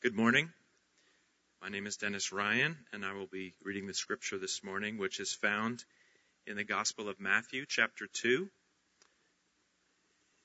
Good 0.00 0.14
morning. 0.14 0.48
My 1.60 1.70
name 1.70 1.88
is 1.88 1.96
Dennis 1.96 2.30
Ryan, 2.30 2.76
and 2.92 3.04
I 3.04 3.14
will 3.14 3.26
be 3.26 3.56
reading 3.64 3.88
the 3.88 3.94
scripture 3.94 4.38
this 4.38 4.62
morning, 4.62 4.96
which 4.96 5.18
is 5.18 5.32
found 5.32 5.84
in 6.46 6.56
the 6.56 6.62
Gospel 6.62 7.08
of 7.08 7.18
Matthew, 7.18 7.64
chapter 7.66 8.06
2. 8.06 8.48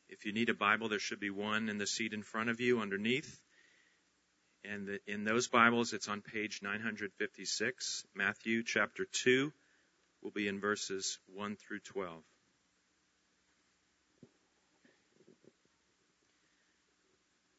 If 0.09 0.25
you 0.25 0.33
need 0.33 0.49
a 0.49 0.55
Bible, 0.55 0.89
there 0.89 0.97
should 0.97 1.19
be 1.19 1.29
one 1.29 1.69
in 1.69 1.77
the 1.77 1.85
seat 1.85 2.13
in 2.13 2.23
front 2.23 2.49
of 2.49 2.61
you 2.61 2.79
underneath. 2.79 3.39
And 4.63 4.99
in 5.05 5.23
those 5.23 5.49
Bibles, 5.49 5.93
it's 5.93 6.09
on 6.09 6.23
page 6.23 6.61
956. 6.63 8.05
Matthew, 8.15 8.63
chapter 8.63 9.05
2, 9.05 9.53
will 10.23 10.31
be 10.31 10.47
in 10.47 10.61
verses 10.61 11.19
1 11.27 11.57
through 11.57 11.81
12. 11.81 12.23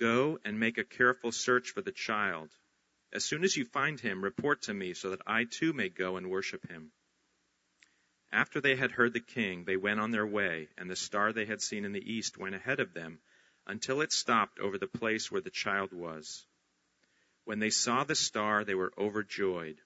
Go 0.00 0.38
and 0.46 0.58
make 0.58 0.78
a 0.78 0.84
careful 0.84 1.30
search 1.30 1.72
for 1.72 1.82
the 1.82 1.92
child. 1.92 2.50
As 3.12 3.22
soon 3.22 3.44
as 3.44 3.54
you 3.54 3.66
find 3.66 4.00
him, 4.00 4.24
report 4.24 4.62
to 4.62 4.72
me 4.72 4.94
so 4.94 5.10
that 5.10 5.20
I 5.26 5.44
too 5.44 5.74
may 5.74 5.90
go 5.90 6.16
and 6.16 6.30
worship 6.30 6.66
him. 6.70 6.92
After 8.32 8.62
they 8.62 8.76
had 8.76 8.92
heard 8.92 9.12
the 9.12 9.20
king, 9.20 9.64
they 9.64 9.76
went 9.76 10.00
on 10.00 10.10
their 10.10 10.26
way, 10.26 10.70
and 10.78 10.88
the 10.88 10.96
star 10.96 11.34
they 11.34 11.44
had 11.44 11.60
seen 11.60 11.84
in 11.84 11.92
the 11.92 12.12
east 12.12 12.38
went 12.38 12.54
ahead 12.54 12.80
of 12.80 12.94
them 12.94 13.20
until 13.66 14.00
it 14.00 14.10
stopped 14.10 14.58
over 14.58 14.78
the 14.78 14.86
place 14.86 15.30
where 15.30 15.42
the 15.42 15.50
child 15.50 15.92
was. 15.92 16.46
When 17.44 17.58
they 17.58 17.70
saw 17.70 18.04
the 18.04 18.14
star, 18.14 18.64
they 18.64 18.74
were 18.74 18.94
overjoyed. 18.96 19.82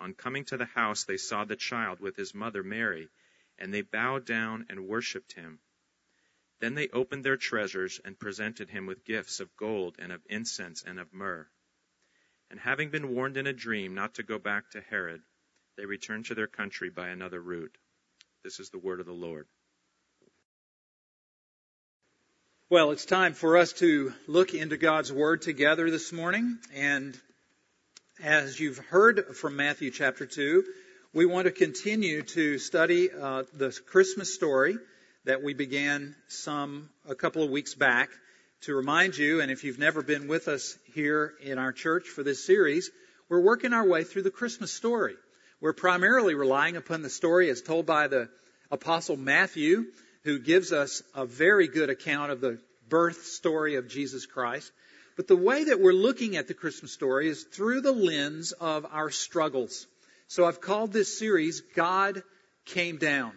On 0.00 0.14
coming 0.14 0.46
to 0.46 0.56
the 0.56 0.64
house, 0.64 1.04
they 1.04 1.18
saw 1.18 1.44
the 1.44 1.56
child 1.56 2.00
with 2.00 2.16
his 2.16 2.34
mother 2.34 2.62
Mary, 2.62 3.10
and 3.58 3.74
they 3.74 3.82
bowed 3.82 4.24
down 4.24 4.64
and 4.70 4.88
worshipped 4.88 5.32
him. 5.32 5.60
Then 6.60 6.74
they 6.74 6.88
opened 6.88 7.24
their 7.24 7.36
treasures 7.36 8.00
and 8.04 8.18
presented 8.18 8.70
him 8.70 8.86
with 8.86 9.04
gifts 9.04 9.40
of 9.40 9.56
gold 9.56 9.96
and 9.98 10.10
of 10.10 10.20
incense 10.28 10.82
and 10.82 10.98
of 10.98 11.12
myrrh. 11.12 11.48
And 12.50 12.58
having 12.58 12.90
been 12.90 13.14
warned 13.14 13.36
in 13.36 13.46
a 13.46 13.52
dream 13.52 13.94
not 13.94 14.14
to 14.14 14.22
go 14.22 14.38
back 14.38 14.70
to 14.70 14.80
Herod, 14.80 15.22
they 15.76 15.86
returned 15.86 16.26
to 16.26 16.34
their 16.34 16.46
country 16.46 16.90
by 16.90 17.08
another 17.08 17.40
route. 17.40 17.76
This 18.42 18.58
is 18.58 18.70
the 18.70 18.78
word 18.78 19.00
of 19.00 19.06
the 19.06 19.12
Lord. 19.12 19.46
Well, 22.70 22.90
it's 22.90 23.04
time 23.06 23.32
for 23.32 23.56
us 23.56 23.72
to 23.74 24.12
look 24.26 24.52
into 24.52 24.76
God's 24.76 25.10
Word 25.10 25.40
together 25.40 25.90
this 25.90 26.12
morning. 26.12 26.58
And 26.74 27.18
as 28.22 28.60
you've 28.60 28.76
heard 28.76 29.36
from 29.36 29.56
Matthew 29.56 29.90
chapter 29.90 30.26
2, 30.26 30.64
we 31.14 31.24
want 31.24 31.46
to 31.46 31.50
continue 31.50 32.22
to 32.22 32.58
study 32.58 33.10
uh, 33.10 33.44
the 33.54 33.78
Christmas 33.86 34.34
story 34.34 34.76
that 35.24 35.42
we 35.42 35.54
began 35.54 36.14
some 36.28 36.88
a 37.08 37.14
couple 37.14 37.42
of 37.42 37.50
weeks 37.50 37.74
back 37.74 38.10
to 38.62 38.74
remind 38.74 39.16
you, 39.16 39.40
and 39.40 39.50
if 39.50 39.62
you've 39.62 39.78
never 39.78 40.02
been 40.02 40.26
with 40.28 40.48
us 40.48 40.76
here 40.94 41.34
in 41.42 41.58
our 41.58 41.72
church 41.72 42.08
for 42.08 42.22
this 42.22 42.44
series, 42.44 42.90
we're 43.28 43.40
working 43.40 43.72
our 43.72 43.86
way 43.86 44.04
through 44.04 44.22
the 44.22 44.30
Christmas 44.30 44.72
story. 44.72 45.14
We're 45.60 45.72
primarily 45.72 46.34
relying 46.34 46.76
upon 46.76 47.02
the 47.02 47.10
story 47.10 47.50
as 47.50 47.62
told 47.62 47.86
by 47.86 48.08
the 48.08 48.28
Apostle 48.70 49.16
Matthew, 49.16 49.86
who 50.24 50.38
gives 50.38 50.72
us 50.72 51.02
a 51.14 51.26
very 51.26 51.68
good 51.68 51.90
account 51.90 52.32
of 52.32 52.40
the 52.40 52.58
birth 52.88 53.24
story 53.24 53.76
of 53.76 53.88
Jesus 53.88 54.26
Christ. 54.26 54.70
But 55.16 55.26
the 55.26 55.36
way 55.36 55.64
that 55.64 55.80
we're 55.80 55.92
looking 55.92 56.36
at 56.36 56.48
the 56.48 56.54
Christmas 56.54 56.92
story 56.92 57.28
is 57.28 57.44
through 57.44 57.80
the 57.80 57.92
lens 57.92 58.52
of 58.52 58.86
our 58.90 59.10
struggles. 59.10 59.86
So 60.28 60.44
I've 60.44 60.60
called 60.60 60.92
this 60.92 61.18
series 61.18 61.60
God 61.74 62.22
Came 62.66 62.98
Down. 62.98 63.32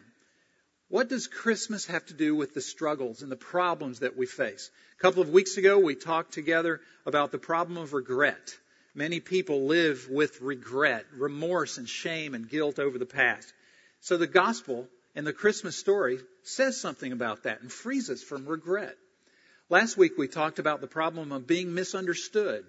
What 0.92 1.08
does 1.08 1.28
Christmas 1.28 1.86
have 1.86 2.06
to 2.08 2.14
do 2.14 2.36
with 2.36 2.54
the 2.54 2.60
struggles 2.60 3.22
and 3.22 3.32
the 3.32 3.38
problems 3.38 4.00
that 4.00 4.18
we 4.18 4.26
face? 4.26 4.70
A 5.00 5.02
couple 5.02 5.22
of 5.22 5.30
weeks 5.30 5.56
ago, 5.56 5.80
we 5.80 5.96
talked 5.96 6.34
together 6.34 6.82
about 7.06 7.32
the 7.32 7.38
problem 7.38 7.78
of 7.78 7.94
regret. 7.94 8.58
Many 8.94 9.22
people 9.22 9.68
live 9.68 10.10
with 10.10 10.42
regret, 10.42 11.06
remorse, 11.16 11.78
and 11.78 11.88
shame 11.88 12.34
and 12.36 12.50
guilt 12.50 12.78
over 12.78 12.98
the 12.98 13.06
past. 13.06 13.54
So 14.02 14.18
the 14.18 14.28
gospel 14.28 14.86
and 15.16 15.26
the 15.26 15.32
Christmas 15.32 15.78
story 15.78 16.20
says 16.44 16.82
something 16.82 17.14
about 17.14 17.44
that 17.44 17.62
and 17.62 17.72
frees 17.72 18.10
us 18.10 18.22
from 18.22 18.46
regret. 18.46 18.98
Last 19.70 19.96
week, 19.96 20.18
we 20.18 20.28
talked 20.28 20.60
about 20.60 20.82
the 20.82 20.88
problem 20.88 21.32
of 21.32 21.48
being 21.48 21.74
misunderstood. 21.74 22.66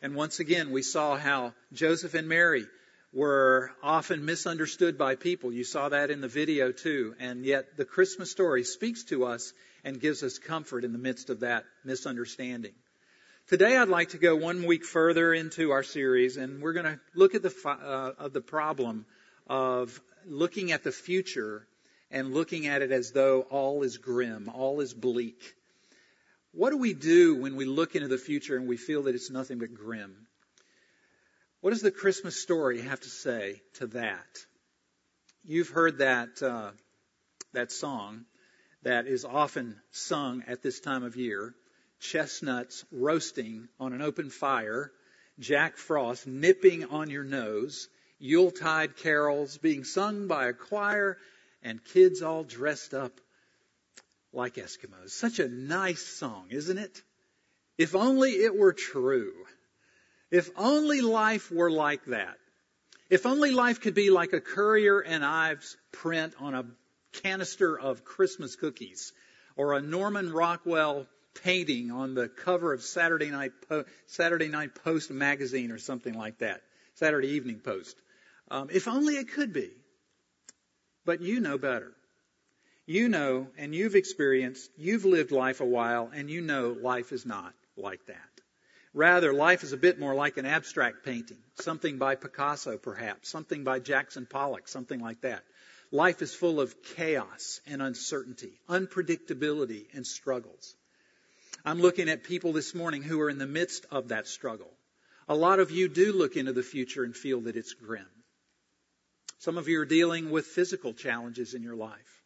And 0.00 0.14
once 0.14 0.40
again, 0.40 0.70
we 0.70 0.80
saw 0.80 1.18
how 1.18 1.52
Joseph 1.74 2.14
and 2.14 2.26
Mary 2.26 2.64
were 3.12 3.70
often 3.82 4.24
misunderstood 4.24 4.98
by 4.98 5.14
people. 5.14 5.52
You 5.52 5.64
saw 5.64 5.88
that 5.88 6.10
in 6.10 6.20
the 6.20 6.28
video 6.28 6.72
too. 6.72 7.14
And 7.18 7.44
yet 7.44 7.76
the 7.76 7.84
Christmas 7.84 8.30
story 8.30 8.64
speaks 8.64 9.04
to 9.04 9.24
us 9.24 9.52
and 9.84 10.00
gives 10.00 10.22
us 10.22 10.38
comfort 10.38 10.84
in 10.84 10.92
the 10.92 10.98
midst 10.98 11.30
of 11.30 11.40
that 11.40 11.64
misunderstanding. 11.84 12.74
Today 13.48 13.76
I'd 13.76 13.88
like 13.88 14.08
to 14.10 14.18
go 14.18 14.34
one 14.34 14.64
week 14.64 14.84
further 14.84 15.32
into 15.32 15.70
our 15.70 15.84
series 15.84 16.36
and 16.36 16.60
we're 16.60 16.72
going 16.72 16.86
to 16.86 17.00
look 17.14 17.34
at 17.34 17.42
the, 17.42 17.54
uh, 17.64 18.12
of 18.18 18.32
the 18.32 18.40
problem 18.40 19.06
of 19.46 20.00
looking 20.26 20.72
at 20.72 20.82
the 20.82 20.90
future 20.90 21.66
and 22.10 22.34
looking 22.34 22.66
at 22.66 22.82
it 22.82 22.90
as 22.90 23.12
though 23.12 23.42
all 23.42 23.82
is 23.82 23.98
grim, 23.98 24.50
all 24.52 24.80
is 24.80 24.92
bleak. 24.92 25.54
What 26.52 26.70
do 26.70 26.78
we 26.78 26.94
do 26.94 27.36
when 27.36 27.56
we 27.56 27.66
look 27.66 27.94
into 27.94 28.08
the 28.08 28.18
future 28.18 28.56
and 28.56 28.66
we 28.66 28.76
feel 28.76 29.04
that 29.04 29.14
it's 29.14 29.30
nothing 29.30 29.58
but 29.58 29.74
grim? 29.74 30.25
What 31.66 31.72
does 31.72 31.82
the 31.82 31.90
Christmas 31.90 32.40
story 32.40 32.82
have 32.82 33.00
to 33.00 33.10
say 33.10 33.60
to 33.78 33.88
that? 33.88 34.46
You've 35.42 35.70
heard 35.70 35.98
that 35.98 36.40
uh, 36.40 36.70
that 37.54 37.72
song 37.72 38.24
that 38.82 39.08
is 39.08 39.24
often 39.24 39.74
sung 39.90 40.44
at 40.46 40.62
this 40.62 40.78
time 40.78 41.02
of 41.02 41.16
year: 41.16 41.56
chestnuts 41.98 42.84
roasting 42.92 43.66
on 43.80 43.92
an 43.92 44.00
open 44.00 44.30
fire, 44.30 44.92
Jack 45.40 45.76
Frost 45.76 46.24
nipping 46.28 46.84
on 46.84 47.10
your 47.10 47.24
nose, 47.24 47.88
Yuletide 48.20 48.94
carols 48.94 49.58
being 49.58 49.82
sung 49.82 50.28
by 50.28 50.46
a 50.46 50.52
choir, 50.52 51.18
and 51.64 51.84
kids 51.84 52.22
all 52.22 52.44
dressed 52.44 52.94
up 52.94 53.20
like 54.32 54.54
Eskimos. 54.54 55.10
Such 55.10 55.40
a 55.40 55.48
nice 55.48 56.06
song, 56.06 56.46
isn't 56.50 56.78
it? 56.78 57.02
If 57.76 57.96
only 57.96 58.34
it 58.34 58.54
were 58.54 58.72
true. 58.72 59.34
If 60.30 60.50
only 60.56 61.00
life 61.00 61.50
were 61.50 61.70
like 61.70 62.04
that. 62.06 62.36
If 63.08 63.26
only 63.26 63.52
life 63.52 63.80
could 63.80 63.94
be 63.94 64.10
like 64.10 64.32
a 64.32 64.40
Currier 64.40 65.00
and 65.00 65.24
Ives 65.24 65.76
print 65.92 66.34
on 66.40 66.54
a 66.54 66.64
canister 67.22 67.78
of 67.78 68.04
Christmas 68.04 68.56
cookies 68.56 69.12
or 69.56 69.74
a 69.74 69.80
Norman 69.80 70.32
Rockwell 70.32 71.06
painting 71.42 71.90
on 71.90 72.14
the 72.14 72.28
cover 72.28 72.72
of 72.72 72.82
Saturday 72.82 73.30
Night, 73.30 73.52
po- 73.68 73.84
Saturday 74.06 74.48
Night 74.48 74.74
Post 74.74 75.10
magazine 75.10 75.70
or 75.70 75.78
something 75.78 76.14
like 76.14 76.38
that. 76.38 76.62
Saturday 76.94 77.28
Evening 77.28 77.60
Post. 77.60 77.96
Um, 78.50 78.68
if 78.72 78.88
only 78.88 79.16
it 79.16 79.30
could 79.32 79.52
be. 79.52 79.70
But 81.04 81.20
you 81.20 81.40
know 81.40 81.58
better. 81.58 81.92
You 82.86 83.08
know, 83.08 83.48
and 83.56 83.74
you've 83.74 83.94
experienced, 83.94 84.70
you've 84.76 85.04
lived 85.04 85.30
life 85.30 85.60
a 85.60 85.64
while, 85.64 86.10
and 86.12 86.30
you 86.30 86.40
know 86.40 86.76
life 86.80 87.12
is 87.12 87.26
not 87.26 87.52
like 87.76 88.04
that. 88.06 88.35
Rather, 88.96 89.34
life 89.34 89.62
is 89.62 89.74
a 89.74 89.76
bit 89.76 89.98
more 89.98 90.14
like 90.14 90.38
an 90.38 90.46
abstract 90.46 91.04
painting, 91.04 91.36
something 91.56 91.98
by 91.98 92.14
Picasso 92.14 92.78
perhaps, 92.78 93.28
something 93.28 93.62
by 93.62 93.78
Jackson 93.78 94.24
Pollock, 94.24 94.68
something 94.68 95.00
like 95.00 95.20
that. 95.20 95.44
Life 95.92 96.22
is 96.22 96.34
full 96.34 96.62
of 96.62 96.82
chaos 96.82 97.60
and 97.66 97.82
uncertainty, 97.82 98.58
unpredictability 98.70 99.84
and 99.92 100.06
struggles. 100.06 100.74
I'm 101.62 101.78
looking 101.78 102.08
at 102.08 102.24
people 102.24 102.54
this 102.54 102.74
morning 102.74 103.02
who 103.02 103.20
are 103.20 103.28
in 103.28 103.36
the 103.36 103.46
midst 103.46 103.84
of 103.90 104.08
that 104.08 104.26
struggle, 104.28 104.72
A 105.28 105.34
lot 105.34 105.58
of 105.58 105.70
you 105.70 105.88
do 105.88 106.14
look 106.14 106.36
into 106.36 106.54
the 106.54 106.62
future 106.62 107.04
and 107.04 107.14
feel 107.14 107.42
that 107.42 107.56
it's 107.56 107.74
grim. 107.74 108.06
Some 109.40 109.58
of 109.58 109.68
you 109.68 109.80
are 109.80 109.84
dealing 109.84 110.30
with 110.30 110.46
physical 110.46 110.94
challenges 110.94 111.52
in 111.52 111.62
your 111.62 111.76
life. 111.76 112.22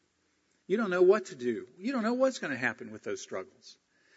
You 0.69 0.77
don't 0.77 0.91
know 0.91 1.03
what 1.03 1.27
to 1.27 1.35
do. 1.35 1.67
You 1.79 1.91
don't 1.91 2.05
know 2.05 2.15
what's 2.15 2.39
going 2.39 2.53
to 2.53 2.59
happen 2.59 2.93
with 2.93 3.03
those 3.03 3.23
struggles. 3.23 3.77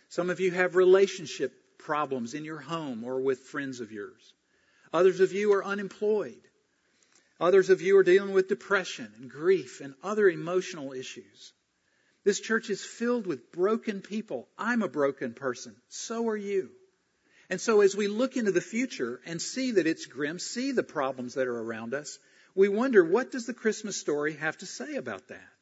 Some 0.10 0.30
of 0.30 0.40
you 0.40 0.52
have 0.52 0.76
relationship 0.76 1.52
problems 1.84 2.34
in 2.34 2.46
your 2.46 2.60
home 2.60 3.04
or 3.04 3.22
with 3.22 3.40
friends 3.40 3.80
of 3.80 3.92
yours. 3.92 4.34
Others 4.92 5.20
of 5.20 5.34
you 5.34 5.54
are 5.54 5.66
unemployed. 5.66 6.42
Others 7.40 7.70
of 7.70 7.82
you 7.82 7.98
are 7.98 8.04
dealing 8.04 8.34
with 8.34 8.48
depression 8.48 9.12
and 9.18 9.30
grief 9.30 9.82
and 9.82 9.94
other 10.04 10.30
emotional 10.30 10.94
issues. 10.94 11.54
This 12.24 12.40
church 12.40 12.70
is 12.70 12.84
filled 12.84 13.28
with 13.28 13.52
broken 13.52 14.02
people. 14.02 14.48
I'm 14.58 14.82
a 14.82 14.88
broken 14.88 15.34
person. 15.34 15.76
So 15.90 16.30
are 16.30 16.38
you. 16.38 16.72
And 17.50 17.60
so 17.60 17.82
as 17.82 17.96
we 17.96 18.08
look 18.08 18.38
into 18.38 18.52
the 18.52 18.62
future 18.62 19.20
and 19.26 19.42
see 19.42 19.72
that 19.72 19.88
it's 19.88 20.06
grim, 20.06 20.40
see 20.40 20.72
the 20.72 20.84
problems 20.84 21.34
that 21.34 21.48
are 21.48 21.62
around 21.62 21.94
us, 21.94 22.18
we 22.56 22.70
wonder 22.70 23.04
what 23.04 23.32
does 23.32 23.46
the 23.46 23.54
Christmas 23.54 23.98
story 23.98 24.34
have 24.34 24.58
to 24.60 24.66
say 24.66 24.96
about 24.96 25.28
that? 25.28 25.53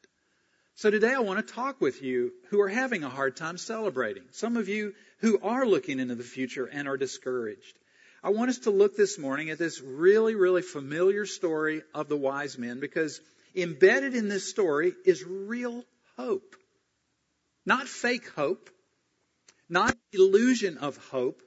So 0.74 0.90
today 0.90 1.12
I 1.12 1.20
want 1.20 1.46
to 1.46 1.54
talk 1.54 1.80
with 1.80 2.02
you 2.02 2.32
who 2.48 2.60
are 2.62 2.68
having 2.68 3.04
a 3.04 3.10
hard 3.10 3.36
time 3.36 3.58
celebrating. 3.58 4.24
Some 4.30 4.56
of 4.56 4.68
you 4.68 4.94
who 5.18 5.38
are 5.42 5.66
looking 5.66 6.00
into 6.00 6.14
the 6.14 6.22
future 6.22 6.66
and 6.66 6.88
are 6.88 6.96
discouraged. 6.96 7.78
I 8.24 8.30
want 8.30 8.50
us 8.50 8.58
to 8.60 8.70
look 8.70 8.96
this 8.96 9.18
morning 9.18 9.50
at 9.50 9.58
this 9.58 9.80
really, 9.80 10.34
really 10.34 10.62
familiar 10.62 11.26
story 11.26 11.82
of 11.94 12.08
the 12.08 12.16
wise 12.16 12.56
men 12.56 12.80
because 12.80 13.20
embedded 13.54 14.14
in 14.14 14.28
this 14.28 14.48
story 14.48 14.94
is 15.04 15.24
real 15.24 15.84
hope. 16.16 16.56
Not 17.66 17.86
fake 17.86 18.28
hope, 18.30 18.70
not 19.68 19.94
illusion 20.12 20.78
of 20.78 20.96
hope, 21.08 21.42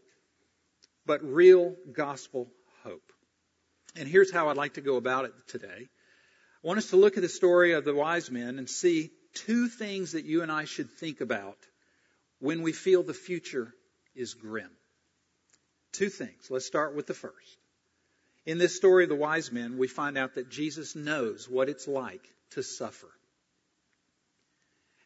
but 1.05 1.23
real 1.23 1.75
gospel 1.91 2.47
hope. 2.83 3.11
And 3.95 4.07
here's 4.07 4.31
how 4.31 4.49
I'd 4.49 4.57
like 4.57 4.75
to 4.75 4.81
go 4.81 4.97
about 4.97 5.25
it 5.25 5.33
today. 5.47 5.87
I 6.65 6.67
want 6.67 6.79
us 6.79 6.89
to 6.89 6.95
look 6.95 7.15
at 7.15 7.21
the 7.21 7.29
story 7.29 7.73
of 7.73 7.85
the 7.85 7.93
wise 7.93 8.31
men 8.31 8.57
and 8.57 8.67
see 8.67 9.11
two 9.35 9.67
things 9.67 10.13
that 10.13 10.25
you 10.25 10.41
and 10.41 10.51
I 10.51 10.65
should 10.65 10.89
think 10.89 11.21
about 11.21 11.59
when 12.39 12.63
we 12.63 12.71
feel 12.71 13.03
the 13.03 13.13
future 13.13 13.71
is 14.15 14.33
grim. 14.33 14.71
Two 15.91 16.09
things. 16.09 16.49
Let's 16.49 16.65
start 16.65 16.95
with 16.95 17.05
the 17.05 17.13
first. 17.13 17.59
In 18.47 18.57
this 18.57 18.75
story 18.75 19.03
of 19.03 19.09
the 19.09 19.15
wise 19.15 19.51
men, 19.51 19.77
we 19.77 19.87
find 19.87 20.17
out 20.17 20.33
that 20.35 20.49
Jesus 20.49 20.95
knows 20.95 21.47
what 21.47 21.69
it's 21.69 21.87
like 21.87 22.27
to 22.51 22.63
suffer. 22.63 23.11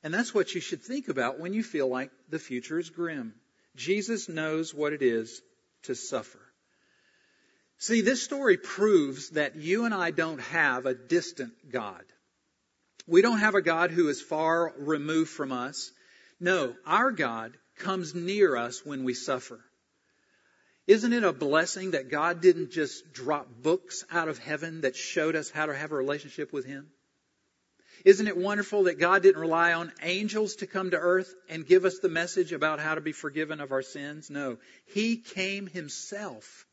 And 0.02 0.14
that's 0.14 0.34
what 0.34 0.56
you 0.56 0.62
should 0.62 0.82
think 0.82 1.10
about 1.10 1.42
when 1.42 1.54
you 1.54 1.62
feel 1.62 1.90
like 1.90 2.12
the 2.30 2.40
future 2.40 2.80
is 2.80 2.90
grim. 2.90 3.34
Jesus 3.76 4.30
knows 4.30 4.74
what 4.74 4.94
it 4.94 5.02
is 5.02 5.42
to 5.84 5.94
suffer. 5.94 6.40
See, 7.80 8.02
this 8.02 8.22
story 8.22 8.58
proves 8.58 9.30
that 9.32 9.56
you 9.56 9.86
and 9.86 9.94
I 9.94 10.12
don't 10.12 10.42
have 10.42 10.86
a 10.86 10.94
distant 10.94 11.54
God. 11.72 12.04
We 13.08 13.22
don't 13.22 13.40
have 13.40 13.56
a 13.56 13.62
God 13.62 13.92
who 13.92 14.10
is 14.10 14.22
far 14.22 14.74
removed 14.78 15.30
from 15.30 15.54
us. 15.54 15.92
No, 16.42 16.76
our 16.86 17.12
God 17.12 17.58
comes 17.78 18.14
near 18.14 18.58
us 18.58 18.86
when 18.86 19.06
we 19.06 19.14
suffer. 19.14 19.60
Isn't 20.88 21.14
it 21.14 21.24
a 21.24 21.32
blessing 21.32 21.92
that 21.92 22.12
God 22.12 22.42
didn't 22.42 22.72
just 22.72 23.14
drop 23.14 23.48
books 23.62 24.04
out 24.12 24.28
of 24.28 24.40
heaven 24.40 24.82
that 24.82 24.98
showed 24.98 25.38
us 25.38 25.50
how 25.50 25.68
to 25.68 25.76
have 25.76 25.94
a 25.94 25.96
relationship 25.96 26.52
with 26.52 26.66
Him? 26.66 26.88
Isn't 28.04 28.28
it 28.28 28.38
wonderful 28.38 28.84
that 28.84 29.00
God 29.00 29.24
didn't 29.24 29.42
rely 29.42 29.72
on 29.72 29.94
angels 30.02 30.58
to 30.58 30.68
come 30.68 30.92
to 30.92 30.98
earth 30.98 31.34
and 31.48 31.66
give 31.66 31.86
us 31.86 32.00
the 32.00 32.10
message 32.10 32.52
about 32.52 32.80
how 32.80 32.96
to 32.96 33.02
be 33.02 33.14
forgiven 33.14 33.62
of 33.62 33.72
our 33.72 33.82
sins? 33.84 34.30
No. 34.30 34.58
He 34.86 35.18
came 35.18 35.68
Himself. 35.68 36.66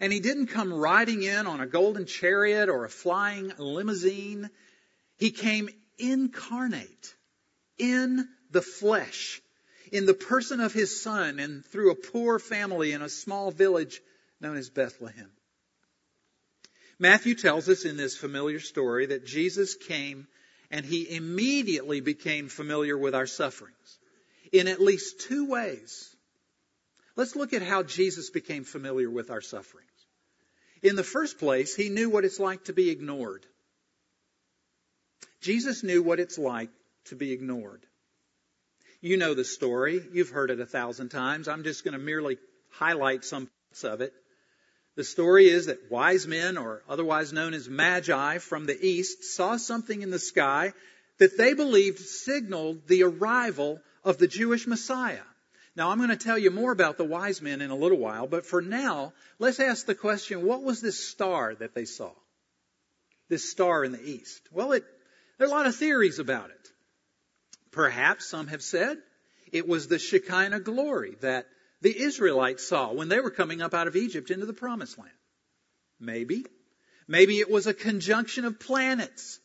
And 0.00 0.12
He 0.12 0.20
didn't 0.20 0.48
come 0.48 0.72
riding 0.72 1.22
in 1.22 1.46
on 1.46 1.60
a 1.60 1.66
golden 1.66 2.06
chariot 2.06 2.68
or 2.68 2.84
a 2.84 2.90
flying 2.90 3.52
limousine. 3.58 4.50
He 5.16 5.30
came 5.30 5.68
incarnate 5.98 7.14
in 7.78 8.28
the 8.50 8.62
flesh, 8.62 9.40
in 9.92 10.06
the 10.06 10.14
person 10.14 10.60
of 10.60 10.72
His 10.72 11.02
Son, 11.02 11.38
and 11.38 11.64
through 11.66 11.90
a 11.90 11.96
poor 11.96 12.38
family 12.38 12.92
in 12.92 13.02
a 13.02 13.08
small 13.08 13.50
village 13.50 14.00
known 14.40 14.56
as 14.56 14.70
Bethlehem. 14.70 15.30
Matthew 16.98 17.34
tells 17.34 17.68
us 17.68 17.84
in 17.84 17.96
this 17.96 18.16
familiar 18.16 18.60
story 18.60 19.06
that 19.06 19.26
Jesus 19.26 19.74
came 19.74 20.26
and 20.70 20.84
he 20.84 21.14
immediately 21.14 22.00
became 22.00 22.48
familiar 22.48 22.96
with 22.98 23.14
our 23.14 23.26
sufferings 23.26 23.98
in 24.52 24.68
at 24.68 24.80
least 24.80 25.20
two 25.20 25.48
ways. 25.48 26.14
Let's 27.18 27.34
look 27.34 27.52
at 27.52 27.62
how 27.62 27.82
Jesus 27.82 28.30
became 28.30 28.62
familiar 28.62 29.10
with 29.10 29.32
our 29.32 29.40
sufferings. 29.40 29.90
In 30.84 30.94
the 30.94 31.02
first 31.02 31.40
place, 31.40 31.74
he 31.74 31.88
knew 31.88 32.08
what 32.08 32.24
it's 32.24 32.38
like 32.38 32.66
to 32.66 32.72
be 32.72 32.90
ignored. 32.90 33.44
Jesus 35.40 35.82
knew 35.82 36.00
what 36.00 36.20
it's 36.20 36.38
like 36.38 36.70
to 37.06 37.16
be 37.16 37.32
ignored. 37.32 37.84
You 39.00 39.16
know 39.16 39.34
the 39.34 39.44
story. 39.44 40.00
You've 40.12 40.28
heard 40.28 40.52
it 40.52 40.60
a 40.60 40.66
thousand 40.66 41.08
times. 41.08 41.48
I'm 41.48 41.64
just 41.64 41.82
going 41.82 41.94
to 41.94 41.98
merely 41.98 42.38
highlight 42.70 43.24
some 43.24 43.48
parts 43.70 43.82
of 43.82 44.00
it. 44.00 44.12
The 44.94 45.02
story 45.02 45.48
is 45.48 45.66
that 45.66 45.90
wise 45.90 46.28
men, 46.28 46.56
or 46.56 46.84
otherwise 46.88 47.32
known 47.32 47.52
as 47.52 47.68
magi 47.68 48.38
from 48.38 48.66
the 48.66 48.80
east, 48.80 49.24
saw 49.24 49.56
something 49.56 50.02
in 50.02 50.10
the 50.10 50.20
sky 50.20 50.72
that 51.18 51.36
they 51.36 51.54
believed 51.54 51.98
signaled 51.98 52.86
the 52.86 53.02
arrival 53.02 53.80
of 54.04 54.18
the 54.18 54.28
Jewish 54.28 54.68
Messiah. 54.68 55.18
Now, 55.78 55.90
I'm 55.90 55.98
going 55.98 56.10
to 56.10 56.16
tell 56.16 56.36
you 56.36 56.50
more 56.50 56.72
about 56.72 56.98
the 56.98 57.04
wise 57.04 57.40
men 57.40 57.60
in 57.60 57.70
a 57.70 57.76
little 57.76 57.98
while, 57.98 58.26
but 58.26 58.44
for 58.44 58.60
now, 58.60 59.12
let's 59.38 59.60
ask 59.60 59.86
the 59.86 59.94
question 59.94 60.44
what 60.44 60.64
was 60.64 60.80
this 60.80 61.08
star 61.08 61.54
that 61.54 61.72
they 61.72 61.84
saw? 61.84 62.10
This 63.28 63.48
star 63.48 63.84
in 63.84 63.92
the 63.92 64.02
east? 64.02 64.42
Well, 64.50 64.72
it, 64.72 64.84
there 65.38 65.46
are 65.46 65.50
a 65.50 65.54
lot 65.54 65.68
of 65.68 65.76
theories 65.76 66.18
about 66.18 66.50
it. 66.50 66.68
Perhaps 67.70 68.26
some 68.28 68.48
have 68.48 68.60
said 68.60 68.98
it 69.52 69.68
was 69.68 69.86
the 69.86 70.00
Shekinah 70.00 70.60
glory 70.60 71.14
that 71.20 71.46
the 71.80 71.96
Israelites 71.96 72.66
saw 72.66 72.92
when 72.92 73.08
they 73.08 73.20
were 73.20 73.30
coming 73.30 73.62
up 73.62 73.72
out 73.72 73.86
of 73.86 73.94
Egypt 73.94 74.32
into 74.32 74.46
the 74.46 74.52
promised 74.52 74.98
land? 74.98 75.12
Maybe. 76.00 76.44
Maybe 77.06 77.38
it 77.38 77.48
was 77.48 77.68
a 77.68 77.72
conjunction 77.72 78.44
of 78.44 78.58
planets. 78.58 79.38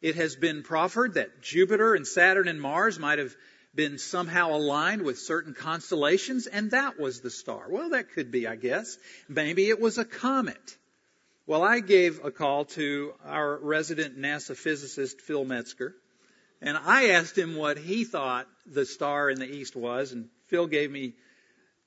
It 0.00 0.14
has 0.14 0.36
been 0.36 0.62
proffered 0.62 1.14
that 1.14 1.42
Jupiter 1.42 1.96
and 1.96 2.06
Saturn 2.06 2.46
and 2.46 2.60
Mars 2.60 3.00
might 3.00 3.18
have 3.18 3.34
been 3.74 3.98
somehow 3.98 4.54
aligned 4.54 5.02
with 5.02 5.18
certain 5.18 5.54
constellations, 5.54 6.46
and 6.46 6.70
that 6.70 6.98
was 6.98 7.20
the 7.20 7.30
star. 7.30 7.66
Well, 7.68 7.90
that 7.90 8.12
could 8.12 8.30
be, 8.30 8.46
I 8.46 8.56
guess. 8.56 8.96
Maybe 9.28 9.68
it 9.68 9.80
was 9.80 9.98
a 9.98 10.04
comet. 10.04 10.76
Well, 11.46 11.62
I 11.62 11.80
gave 11.80 12.24
a 12.24 12.30
call 12.30 12.64
to 12.66 13.14
our 13.24 13.58
resident 13.58 14.18
NASA 14.18 14.56
physicist, 14.56 15.20
Phil 15.20 15.44
Metzger, 15.44 15.94
and 16.62 16.78
I 16.78 17.10
asked 17.10 17.36
him 17.36 17.56
what 17.56 17.76
he 17.76 18.04
thought 18.04 18.46
the 18.64 18.86
star 18.86 19.28
in 19.28 19.38
the 19.38 19.50
east 19.50 19.76
was, 19.76 20.12
and 20.12 20.28
Phil 20.46 20.66
gave 20.66 20.90
me 20.90 21.14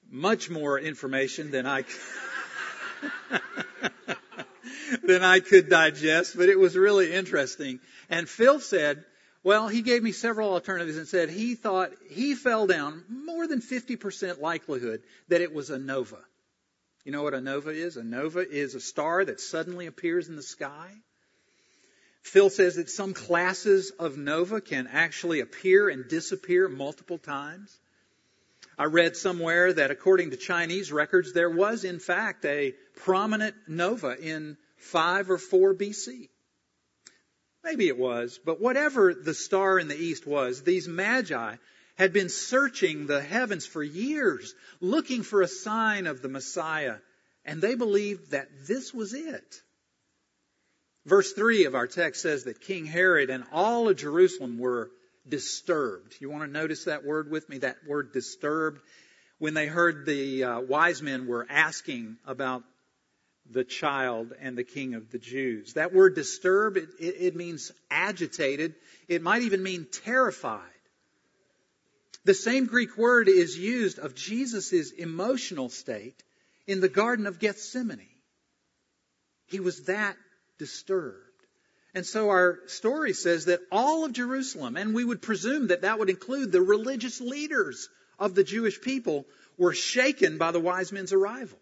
much 0.10 0.50
more 0.50 0.80
information 0.80 1.52
than 1.52 1.66
I 1.66 1.84
than 5.04 5.24
I 5.24 5.40
could 5.40 5.70
digest, 5.70 6.38
but 6.38 6.50
it 6.50 6.60
was 6.60 6.76
really 6.76 7.12
interesting. 7.12 7.80
And 8.10 8.30
Phil 8.30 8.60
said, 8.60 9.04
well, 9.48 9.70
he 9.70 9.82
gave 9.82 10.04
me 10.04 10.12
several 10.12 10.52
alternatives 10.52 10.98
and 10.98 11.08
said 11.08 11.30
he 11.30 11.56
thought 11.56 11.94
he 12.10 12.36
fell 12.36 12.68
down 12.68 13.06
more 13.08 13.48
than 13.48 13.62
50% 13.62 14.42
likelihood 14.42 15.04
that 15.30 15.40
it 15.40 15.54
was 15.54 15.70
a 15.70 15.80
nova. 15.80 16.18
You 17.06 17.14
know 17.14 17.24
what 17.24 17.34
a 17.34 17.40
nova 17.40 17.70
is? 17.70 17.96
A 17.96 18.04
nova 18.04 18.46
is 18.46 18.76
a 18.76 18.82
star 18.82 19.24
that 19.24 19.40
suddenly 19.40 19.86
appears 19.86 20.28
in 20.28 20.36
the 20.36 20.44
sky. 20.44 20.90
Phil 22.24 22.50
says 22.50 22.76
that 22.76 22.90
some 22.90 23.14
classes 23.14 23.92
of 23.92 24.18
nova 24.18 24.60
can 24.60 24.86
actually 24.86 25.40
appear 25.40 25.88
and 25.88 26.10
disappear 26.10 26.68
multiple 26.68 27.18
times. 27.18 27.74
I 28.78 28.84
read 28.84 29.16
somewhere 29.16 29.72
that 29.72 29.92
according 29.92 30.32
to 30.32 30.36
Chinese 30.36 30.92
records, 30.92 31.32
there 31.32 31.50
was 31.50 31.86
in 31.86 32.00
fact 32.00 32.44
a 32.44 32.74
prominent 32.98 33.56
nova 33.66 34.18
in 34.20 34.58
5 34.76 35.32
or 35.32 35.38
4 35.38 35.74
BC. 35.74 36.28
Maybe 37.68 37.90
it 37.90 37.98
was, 37.98 38.40
but 38.46 38.62
whatever 38.62 39.14
the 39.14 39.34
star 39.34 39.78
in 39.78 39.90
the 39.90 39.98
east 39.98 40.26
was, 40.26 40.64
these 40.64 40.88
magi 40.88 41.58
had 41.96 42.14
been 42.14 42.30
searching 42.30 43.08
the 43.08 43.22
heavens 43.22 43.66
for 43.66 43.84
years, 43.84 44.56
looking 44.80 45.22
for 45.22 45.42
a 45.42 45.50
sign 45.50 46.08
of 46.08 46.22
the 46.22 46.30
Messiah, 46.30 46.96
and 47.44 47.62
they 47.62 47.76
believed 47.76 48.32
that 48.32 48.48
this 48.68 48.94
was 48.94 49.14
it. 49.14 49.62
Verse 51.06 51.34
3 51.34 51.66
of 51.66 51.76
our 51.76 51.88
text 51.88 52.22
says 52.22 52.46
that 52.46 52.62
King 52.62 52.86
Herod 52.86 53.30
and 53.30 53.44
all 53.52 53.90
of 53.90 53.98
Jerusalem 53.98 54.60
were 54.60 54.90
disturbed. 55.28 56.16
You 56.22 56.30
want 56.30 56.44
to 56.44 56.60
notice 56.60 56.86
that 56.86 57.04
word 57.04 57.30
with 57.30 57.50
me? 57.50 57.58
That 57.58 57.86
word 57.86 58.14
disturbed. 58.14 58.80
When 59.40 59.54
they 59.54 59.68
heard 59.68 60.06
the 60.06 60.46
uh, 60.46 60.62
wise 60.62 61.02
men 61.02 61.28
were 61.28 61.46
asking 61.50 62.16
about 62.26 62.64
the 63.52 63.64
child 63.64 64.34
and 64.40 64.58
the 64.58 64.64
king 64.64 64.94
of 64.94 65.12
the 65.12 65.20
Jews. 65.20 65.74
That 65.74 65.94
word 65.94 66.16
disturbed, 66.16 66.78
it, 66.78 66.90
it, 67.00 67.16
it 67.20 67.36
means 67.36 67.72
agitated. 67.90 68.76
It 69.08 69.22
might 69.22 69.44
even 69.44 69.64
mean 69.64 69.88
terrified. 70.04 70.62
The 72.26 72.34
same 72.34 72.66
Greek 72.66 72.98
word 72.98 73.30
is 73.30 73.58
used 73.58 74.00
of 74.00 74.16
Jesus' 74.16 74.92
emotional 74.92 75.70
state 75.70 76.22
in 76.66 76.82
the 76.82 76.90
Garden 76.90 77.26
of 77.26 77.40
Gethsemane. 77.40 78.10
He 79.48 79.62
was 79.62 79.84
that 79.84 80.18
disturbed. 80.58 81.24
And 81.96 82.06
so 82.06 82.30
our 82.30 82.60
story 82.68 83.14
says 83.14 83.46
that 83.46 83.62
all 83.72 84.04
of 84.04 84.12
Jerusalem, 84.12 84.76
and 84.76 84.94
we 84.94 85.06
would 85.06 85.22
presume 85.22 85.68
that 85.68 85.82
that 85.82 86.00
would 86.00 86.10
include 86.10 86.52
the 86.52 86.62
religious 86.62 87.22
leaders 87.22 87.88
of 88.20 88.36
the 88.36 88.44
Jewish 88.44 88.82
people, 88.82 89.26
were 89.58 89.74
shaken 89.74 90.38
by 90.38 90.52
the 90.52 90.60
wise 90.60 90.92
men's 90.92 91.14
arrival. 91.14 91.58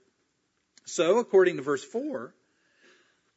So, 0.85 1.19
according 1.19 1.57
to 1.57 1.63
verse 1.63 1.83
4, 1.83 2.33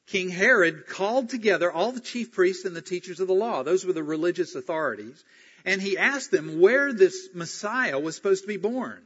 King 0.07 0.29
Herod 0.31 0.87
called 0.87 1.29
together 1.29 1.71
all 1.71 1.93
the 1.93 2.01
chief 2.01 2.33
priests 2.33 2.65
and 2.65 2.75
the 2.75 2.83
teachers 2.83 3.21
of 3.21 3.29
the 3.29 3.35
law. 3.35 3.63
Those 3.63 3.85
were 3.85 3.93
the 3.93 4.03
religious 4.03 4.55
authorities. 4.55 5.23
And 5.65 5.83
he 5.83 5.99
asked 5.99 6.31
them 6.31 6.61
where 6.61 6.93
this 6.93 7.29
Messiah 7.35 7.99
was 7.99 8.17
supposed 8.17 8.43
to 8.43 8.49
be 8.49 8.57
born. 8.57 9.03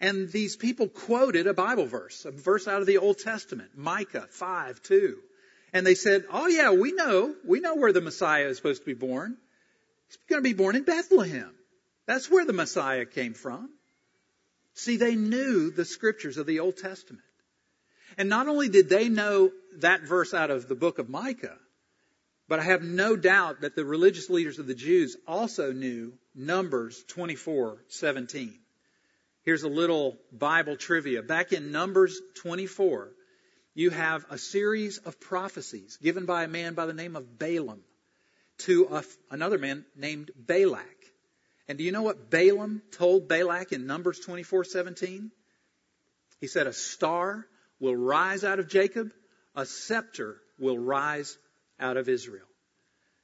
And 0.00 0.30
these 0.30 0.54
people 0.54 0.88
quoted 0.88 1.46
a 1.46 1.54
Bible 1.54 1.86
verse, 1.86 2.24
a 2.24 2.30
verse 2.30 2.68
out 2.68 2.80
of 2.80 2.86
the 2.86 2.98
Old 2.98 3.18
Testament, 3.18 3.70
Micah 3.76 4.28
5, 4.30 4.80
2. 4.82 5.18
And 5.72 5.84
they 5.84 5.96
said, 5.96 6.24
oh 6.30 6.46
yeah, 6.46 6.70
we 6.70 6.92
know, 6.92 7.34
we 7.44 7.60
know 7.60 7.74
where 7.74 7.92
the 7.92 8.00
Messiah 8.00 8.46
is 8.46 8.56
supposed 8.56 8.82
to 8.82 8.86
be 8.86 8.94
born. 8.94 9.36
He's 10.06 10.18
going 10.28 10.42
to 10.42 10.48
be 10.48 10.54
born 10.54 10.76
in 10.76 10.84
Bethlehem. 10.84 11.52
That's 12.06 12.30
where 12.30 12.46
the 12.46 12.52
Messiah 12.52 13.04
came 13.04 13.34
from. 13.34 13.70
See, 14.74 14.96
they 14.96 15.16
knew 15.16 15.70
the 15.70 15.84
scriptures 15.84 16.38
of 16.38 16.46
the 16.46 16.60
Old 16.60 16.76
Testament. 16.76 17.24
And 18.18 18.28
not 18.28 18.48
only 18.48 18.68
did 18.68 18.88
they 18.88 19.08
know 19.08 19.52
that 19.76 20.02
verse 20.02 20.34
out 20.34 20.50
of 20.50 20.66
the 20.66 20.74
book 20.74 20.98
of 20.98 21.08
Micah, 21.08 21.56
but 22.48 22.58
I 22.58 22.64
have 22.64 22.82
no 22.82 23.14
doubt 23.14 23.60
that 23.60 23.76
the 23.76 23.84
religious 23.84 24.28
leaders 24.28 24.58
of 24.58 24.66
the 24.66 24.74
Jews 24.74 25.16
also 25.24 25.72
knew 25.72 26.12
Numbers 26.34 27.04
24:17. 27.04 28.58
Here's 29.44 29.62
a 29.62 29.68
little 29.68 30.18
Bible 30.32 30.76
trivia. 30.76 31.22
Back 31.22 31.52
in 31.52 31.70
Numbers 31.70 32.20
24, 32.34 33.12
you 33.74 33.90
have 33.90 34.26
a 34.30 34.36
series 34.36 34.98
of 34.98 35.20
prophecies 35.20 35.96
given 36.02 36.26
by 36.26 36.42
a 36.42 36.48
man 36.48 36.74
by 36.74 36.86
the 36.86 36.92
name 36.92 37.14
of 37.14 37.38
Balaam 37.38 37.84
to 38.58 38.88
a, 38.90 39.04
another 39.30 39.58
man 39.58 39.86
named 39.94 40.32
Balak. 40.36 40.96
And 41.68 41.78
do 41.78 41.84
you 41.84 41.92
know 41.92 42.02
what 42.02 42.30
Balaam 42.30 42.82
told 42.90 43.28
Balak 43.28 43.72
in 43.72 43.86
Numbers 43.86 44.18
24:17? 44.26 45.30
He 46.40 46.48
said, 46.48 46.66
"A 46.66 46.72
star 46.72 47.46
will 47.80 47.96
rise 47.96 48.44
out 48.44 48.58
of 48.58 48.68
Jacob, 48.68 49.12
a 49.54 49.66
scepter 49.66 50.40
will 50.58 50.78
rise 50.78 51.38
out 51.78 51.96
of 51.96 52.08
Israel." 52.08 52.48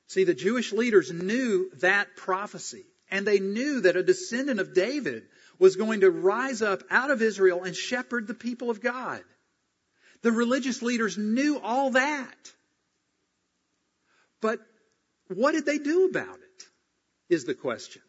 See, 0.06 0.24
the 0.24 0.34
Jewish 0.34 0.72
leaders 0.72 1.10
knew 1.10 1.70
that 1.76 2.14
prophecy, 2.16 2.86
and 3.10 3.26
they 3.26 3.40
knew 3.40 3.80
that 3.80 3.96
a 3.96 4.02
descendant 4.02 4.60
of 4.60 4.74
David 4.74 5.28
was 5.58 5.76
going 5.76 6.00
to 6.00 6.10
rise 6.10 6.62
up 6.62 6.82
out 6.90 7.10
of 7.10 7.22
Israel 7.22 7.64
and 7.64 7.74
shepherd 7.74 8.26
the 8.26 8.34
people 8.34 8.70
of 8.70 8.80
God. 8.80 9.24
The 10.22 10.32
religious 10.32 10.82
leaders 10.82 11.18
knew 11.18 11.58
all 11.58 11.90
that. 11.90 12.52
But 14.40 14.60
what 15.28 15.52
did 15.52 15.64
they 15.64 15.78
do 15.78 16.06
about 16.06 16.38
it? 16.38 16.68
Is 17.28 17.44
the 17.44 17.54
question. 17.54 18.02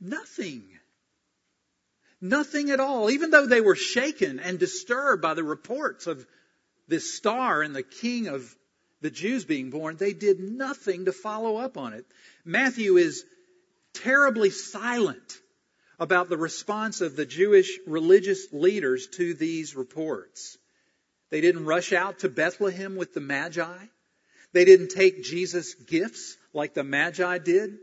Nothing. 0.00 0.79
Nothing 2.20 2.70
at 2.70 2.80
all. 2.80 3.10
Even 3.10 3.30
though 3.30 3.46
they 3.46 3.60
were 3.60 3.76
shaken 3.76 4.40
and 4.40 4.58
disturbed 4.58 5.22
by 5.22 5.34
the 5.34 5.44
reports 5.44 6.06
of 6.06 6.26
this 6.88 7.14
star 7.14 7.62
and 7.62 7.74
the 7.74 7.82
king 7.82 8.26
of 8.28 8.54
the 9.00 9.10
Jews 9.10 9.44
being 9.44 9.70
born, 9.70 9.96
they 9.96 10.12
did 10.12 10.40
nothing 10.40 11.06
to 11.06 11.12
follow 11.12 11.56
up 11.56 11.78
on 11.78 11.94
it. 11.94 12.04
Matthew 12.44 12.96
is 12.96 13.24
terribly 13.94 14.50
silent 14.50 15.38
about 15.98 16.28
the 16.28 16.36
response 16.36 17.00
of 17.00 17.16
the 17.16 17.26
Jewish 17.26 17.78
religious 17.86 18.52
leaders 18.52 19.06
to 19.14 19.34
these 19.34 19.74
reports. 19.74 20.58
They 21.30 21.40
didn't 21.40 21.64
rush 21.66 21.92
out 21.92 22.20
to 22.20 22.28
Bethlehem 22.28 22.96
with 22.96 23.14
the 23.14 23.20
Magi. 23.20 23.78
They 24.52 24.64
didn't 24.64 24.88
take 24.88 25.22
Jesus' 25.22 25.74
gifts 25.74 26.36
like 26.52 26.74
the 26.74 26.84
Magi 26.84 27.38
did. 27.38 27.78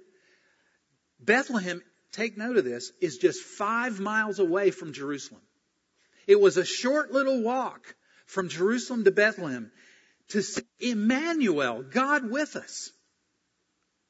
Bethlehem, 1.20 1.82
take 2.18 2.38
note 2.38 2.58
of 2.58 2.66
this, 2.66 2.92
is 3.00 3.18
just 3.18 3.42
five 3.42 4.00
miles 4.00 4.40
away 4.40 4.72
from 4.72 4.92
Jerusalem. 4.92 5.42
It 6.26 6.40
was 6.40 6.58
a 6.58 6.66
short 6.66 7.12
little 7.12 7.42
walk 7.42 7.96
from 8.26 8.50
Jerusalem 8.50 9.06
to 9.06 9.12
Bethlehem 9.12 9.72
to 10.30 10.42
see 10.42 10.64
Emmanuel, 10.80 11.84
God 11.84 12.30
with 12.30 12.56
us. 12.56 12.92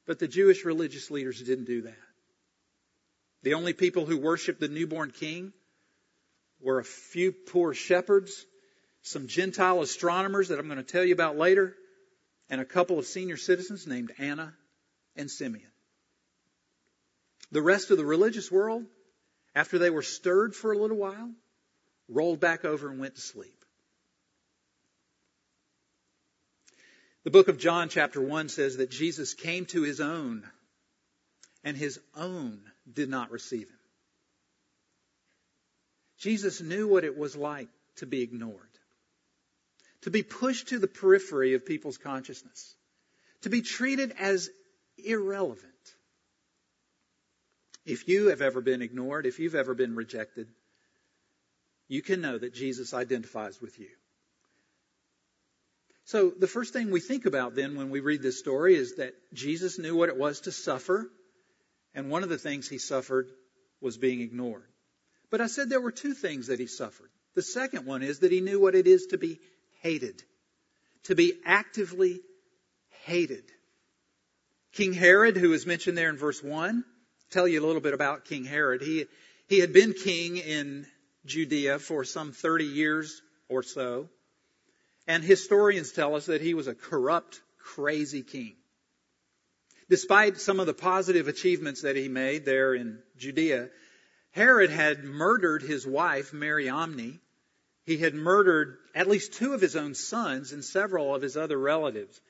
But 0.06 0.18
the 0.18 0.26
Jewish 0.26 0.64
religious 0.64 1.10
leaders 1.10 1.40
didn't 1.40 1.66
do 1.66 1.82
that. 1.82 1.94
The 3.42 3.54
only 3.54 3.72
people 3.72 4.06
who 4.06 4.18
worshiped 4.18 4.58
the 4.58 4.68
newborn 4.68 5.12
king 5.12 5.52
were 6.60 6.80
a 6.80 6.84
few 6.84 7.30
poor 7.30 7.72
shepherds, 7.72 8.44
some 9.02 9.28
Gentile 9.28 9.80
astronomers 9.80 10.48
that 10.48 10.58
I'm 10.58 10.66
going 10.66 10.78
to 10.78 10.82
tell 10.82 11.04
you 11.04 11.14
about 11.14 11.36
later, 11.36 11.76
and 12.50 12.60
a 12.60 12.64
couple 12.64 12.98
of 12.98 13.06
senior 13.06 13.36
citizens 13.36 13.86
named 13.86 14.12
Anna 14.18 14.54
and 15.14 15.30
Simeon. 15.30 15.70
The 17.50 17.62
rest 17.62 17.90
of 17.90 17.96
the 17.96 18.04
religious 18.04 18.50
world, 18.50 18.84
after 19.54 19.78
they 19.78 19.90
were 19.90 20.02
stirred 20.02 20.54
for 20.54 20.72
a 20.72 20.78
little 20.78 20.96
while, 20.96 21.32
rolled 22.08 22.40
back 22.40 22.64
over 22.64 22.90
and 22.90 22.98
went 22.98 23.14
to 23.14 23.20
sleep. 23.20 23.64
The 27.24 27.30
book 27.30 27.48
of 27.48 27.58
John, 27.58 27.88
chapter 27.88 28.20
1, 28.20 28.48
says 28.48 28.76
that 28.76 28.90
Jesus 28.90 29.34
came 29.34 29.66
to 29.66 29.82
his 29.82 30.00
own, 30.00 30.48
and 31.64 31.76
his 31.76 32.00
own 32.14 32.60
did 32.90 33.08
not 33.08 33.30
receive 33.30 33.68
him. 33.68 33.78
Jesus 36.18 36.60
knew 36.60 36.88
what 36.88 37.04
it 37.04 37.16
was 37.16 37.36
like 37.36 37.68
to 37.96 38.06
be 38.06 38.22
ignored, 38.22 38.56
to 40.02 40.10
be 40.10 40.22
pushed 40.22 40.68
to 40.68 40.78
the 40.78 40.86
periphery 40.86 41.54
of 41.54 41.66
people's 41.66 41.98
consciousness, 41.98 42.74
to 43.42 43.50
be 43.50 43.62
treated 43.62 44.14
as 44.18 44.50
irrelevant. 44.96 45.67
If 47.88 48.06
you 48.06 48.28
have 48.28 48.42
ever 48.42 48.60
been 48.60 48.82
ignored, 48.82 49.24
if 49.24 49.38
you've 49.38 49.54
ever 49.54 49.74
been 49.74 49.96
rejected, 49.96 50.46
you 51.88 52.02
can 52.02 52.20
know 52.20 52.36
that 52.36 52.52
Jesus 52.52 52.92
identifies 52.92 53.62
with 53.62 53.78
you. 53.78 53.88
So 56.04 56.30
the 56.38 56.46
first 56.46 56.74
thing 56.74 56.90
we 56.90 57.00
think 57.00 57.24
about 57.24 57.54
then 57.54 57.76
when 57.76 57.88
we 57.88 58.00
read 58.00 58.20
this 58.20 58.38
story 58.38 58.74
is 58.74 58.96
that 58.96 59.14
Jesus 59.32 59.78
knew 59.78 59.96
what 59.96 60.10
it 60.10 60.18
was 60.18 60.42
to 60.42 60.52
suffer 60.52 61.10
and 61.94 62.10
one 62.10 62.22
of 62.22 62.28
the 62.28 62.36
things 62.36 62.68
he 62.68 62.76
suffered 62.76 63.30
was 63.80 63.96
being 63.96 64.20
ignored. 64.20 64.68
But 65.30 65.40
I 65.40 65.46
said 65.46 65.70
there 65.70 65.80
were 65.80 65.90
two 65.90 66.12
things 66.12 66.48
that 66.48 66.60
he 66.60 66.66
suffered. 66.66 67.10
The 67.36 67.42
second 67.42 67.86
one 67.86 68.02
is 68.02 68.18
that 68.18 68.32
he 68.32 68.42
knew 68.42 68.60
what 68.60 68.74
it 68.74 68.86
is 68.86 69.06
to 69.06 69.18
be 69.18 69.40
hated, 69.80 70.22
to 71.04 71.14
be 71.14 71.32
actively 71.42 72.20
hated. 73.06 73.44
King 74.72 74.92
Herod, 74.92 75.38
who 75.38 75.54
is 75.54 75.64
mentioned 75.64 75.96
there 75.96 76.10
in 76.10 76.18
verse 76.18 76.42
1, 76.42 76.84
tell 77.30 77.48
you 77.48 77.62
a 77.62 77.66
little 77.66 77.80
bit 77.80 77.94
about 77.94 78.24
King 78.24 78.44
Herod. 78.44 78.82
He, 78.82 79.06
he 79.48 79.58
had 79.58 79.72
been 79.72 79.92
king 79.92 80.36
in 80.36 80.86
Judea 81.26 81.78
for 81.78 82.04
some 82.04 82.32
30 82.32 82.64
years 82.64 83.22
or 83.48 83.62
so. 83.62 84.08
And 85.06 85.22
historians 85.22 85.92
tell 85.92 86.14
us 86.14 86.26
that 86.26 86.40
he 86.40 86.54
was 86.54 86.66
a 86.66 86.74
corrupt, 86.74 87.40
crazy 87.58 88.22
king. 88.22 88.56
Despite 89.88 90.38
some 90.38 90.60
of 90.60 90.66
the 90.66 90.74
positive 90.74 91.28
achievements 91.28 91.82
that 91.82 91.96
he 91.96 92.08
made 92.08 92.44
there 92.44 92.74
in 92.74 92.98
Judea, 93.16 93.70
Herod 94.32 94.70
had 94.70 95.04
murdered 95.04 95.62
his 95.62 95.86
wife, 95.86 96.32
Mariamne. 96.34 97.20
He 97.86 97.96
had 97.96 98.14
murdered 98.14 98.76
at 98.94 99.08
least 99.08 99.32
two 99.32 99.54
of 99.54 99.62
his 99.62 99.76
own 99.76 99.94
sons 99.94 100.52
and 100.52 100.62
several 100.62 101.14
of 101.14 101.22
his 101.22 101.38
other 101.38 101.58
relatives. 101.58 102.20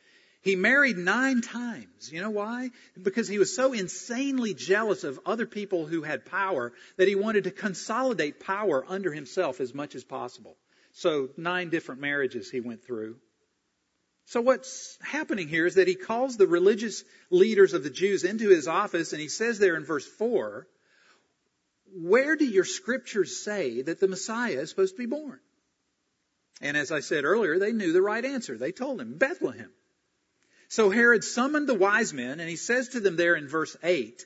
He 0.40 0.54
married 0.54 0.96
nine 0.96 1.40
times. 1.40 2.12
You 2.12 2.22
know 2.22 2.30
why? 2.30 2.70
Because 3.00 3.26
he 3.26 3.38
was 3.38 3.54
so 3.54 3.72
insanely 3.72 4.54
jealous 4.54 5.04
of 5.04 5.18
other 5.26 5.46
people 5.46 5.86
who 5.86 6.02
had 6.02 6.24
power 6.24 6.72
that 6.96 7.08
he 7.08 7.16
wanted 7.16 7.44
to 7.44 7.50
consolidate 7.50 8.40
power 8.40 8.84
under 8.86 9.12
himself 9.12 9.60
as 9.60 9.74
much 9.74 9.94
as 9.94 10.04
possible. 10.04 10.56
So 10.92 11.30
nine 11.36 11.70
different 11.70 12.00
marriages 12.00 12.50
he 12.50 12.60
went 12.60 12.84
through. 12.84 13.16
So 14.26 14.40
what's 14.40 14.98
happening 15.00 15.48
here 15.48 15.66
is 15.66 15.76
that 15.76 15.88
he 15.88 15.94
calls 15.94 16.36
the 16.36 16.46
religious 16.46 17.02
leaders 17.30 17.72
of 17.72 17.82
the 17.82 17.90
Jews 17.90 18.24
into 18.24 18.48
his 18.50 18.68
office 18.68 19.12
and 19.12 19.20
he 19.20 19.28
says 19.28 19.58
there 19.58 19.76
in 19.76 19.84
verse 19.84 20.06
4, 20.06 20.66
where 21.94 22.36
do 22.36 22.44
your 22.44 22.64
scriptures 22.64 23.42
say 23.42 23.82
that 23.82 24.00
the 24.00 24.08
Messiah 24.08 24.60
is 24.60 24.70
supposed 24.70 24.94
to 24.94 24.98
be 24.98 25.06
born? 25.06 25.40
And 26.60 26.76
as 26.76 26.92
I 26.92 27.00
said 27.00 27.24
earlier, 27.24 27.58
they 27.58 27.72
knew 27.72 27.92
the 27.92 28.02
right 28.02 28.24
answer. 28.24 28.58
They 28.58 28.72
told 28.72 29.00
him, 29.00 29.16
Bethlehem. 29.16 29.70
So 30.68 30.90
Herod 30.90 31.24
summoned 31.24 31.66
the 31.66 31.74
wise 31.74 32.12
men 32.12 32.40
and 32.40 32.48
he 32.48 32.56
says 32.56 32.90
to 32.90 33.00
them 33.00 33.16
there 33.16 33.34
in 33.34 33.48
verse 33.48 33.76
8, 33.82 34.24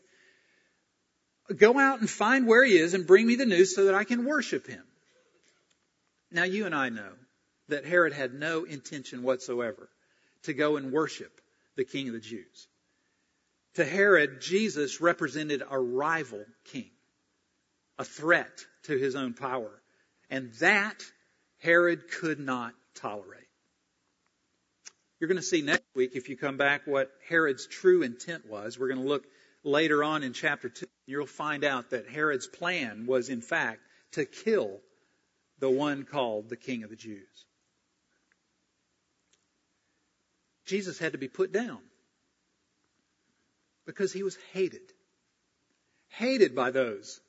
go 1.57 1.79
out 1.79 2.01
and 2.01 2.11
find 2.11 2.47
where 2.47 2.65
he 2.65 2.77
is 2.77 2.95
and 2.95 3.07
bring 3.07 3.27
me 3.27 3.37
the 3.37 3.47
news 3.47 3.75
so 3.75 3.87
that 3.87 3.95
I 3.95 4.05
can 4.05 4.25
worship 4.25 4.67
him. 4.67 4.83
Now 6.31 6.45
you 6.45 6.67
and 6.67 6.75
I 6.75 6.89
know 6.89 7.13
that 7.69 7.85
Herod 7.85 8.13
had 8.13 8.35
no 8.35 8.65
intention 8.65 9.23
whatsoever 9.23 9.89
to 10.45 10.53
go 10.53 10.77
and 10.77 10.93
worship 10.93 11.41
the 11.77 11.85
king 11.85 12.09
of 12.09 12.15
the 12.15 12.21
Jews. 12.21 12.69
To 13.75 13.85
Herod, 13.85 14.41
Jesus 14.41 15.01
represented 15.01 15.63
a 15.69 15.79
rival 15.79 16.45
king, 16.65 16.91
a 17.99 18.05
threat 18.05 18.67
to 18.85 18.99
his 18.99 19.15
own 19.15 19.35
power. 19.35 19.71
And 20.29 20.53
that 20.55 21.03
Herod 21.59 22.11
could 22.11 22.41
not 22.41 22.75
tolerate. 22.95 23.42
You're 25.23 25.29
going 25.29 25.37
to 25.37 25.43
see 25.45 25.63
next 25.63 25.85
week, 25.95 26.17
if 26.17 26.29
you 26.29 26.37
come 26.37 26.57
back, 26.57 26.85
what 26.85 27.09
Herod's 27.29 27.69
true 27.69 28.03
intent 28.03 28.45
was. 28.51 28.77
We're 28.77 28.89
going 28.89 29.03
to 29.03 29.07
look 29.07 29.25
later 29.63 30.03
on 30.03 30.25
in 30.25 30.33
chapter 30.33 30.69
2. 30.69 30.85
You'll 31.07 31.27
find 31.27 31.63
out 31.63 31.91
that 31.91 32.09
Herod's 32.09 32.49
plan 32.49 33.07
was, 33.07 33.29
in 33.29 33.41
fact, 33.41 33.83
to 34.15 34.25
kill 34.25 34.81
the 35.61 35.71
one 35.71 36.03
called 36.03 36.49
the 36.49 36.57
King 36.57 36.83
of 36.83 36.91
the 36.91 36.97
Jews. 36.97 37.47
Jesus 40.67 40.99
had 40.99 41.13
to 41.13 41.19
be 41.19 41.29
put 41.29 41.53
down 41.53 41.79
because 43.87 44.13
he 44.13 44.25
was 44.25 44.37
hated. 44.53 44.91
Hated 46.09 46.57
by 46.57 46.73
those 46.73 47.21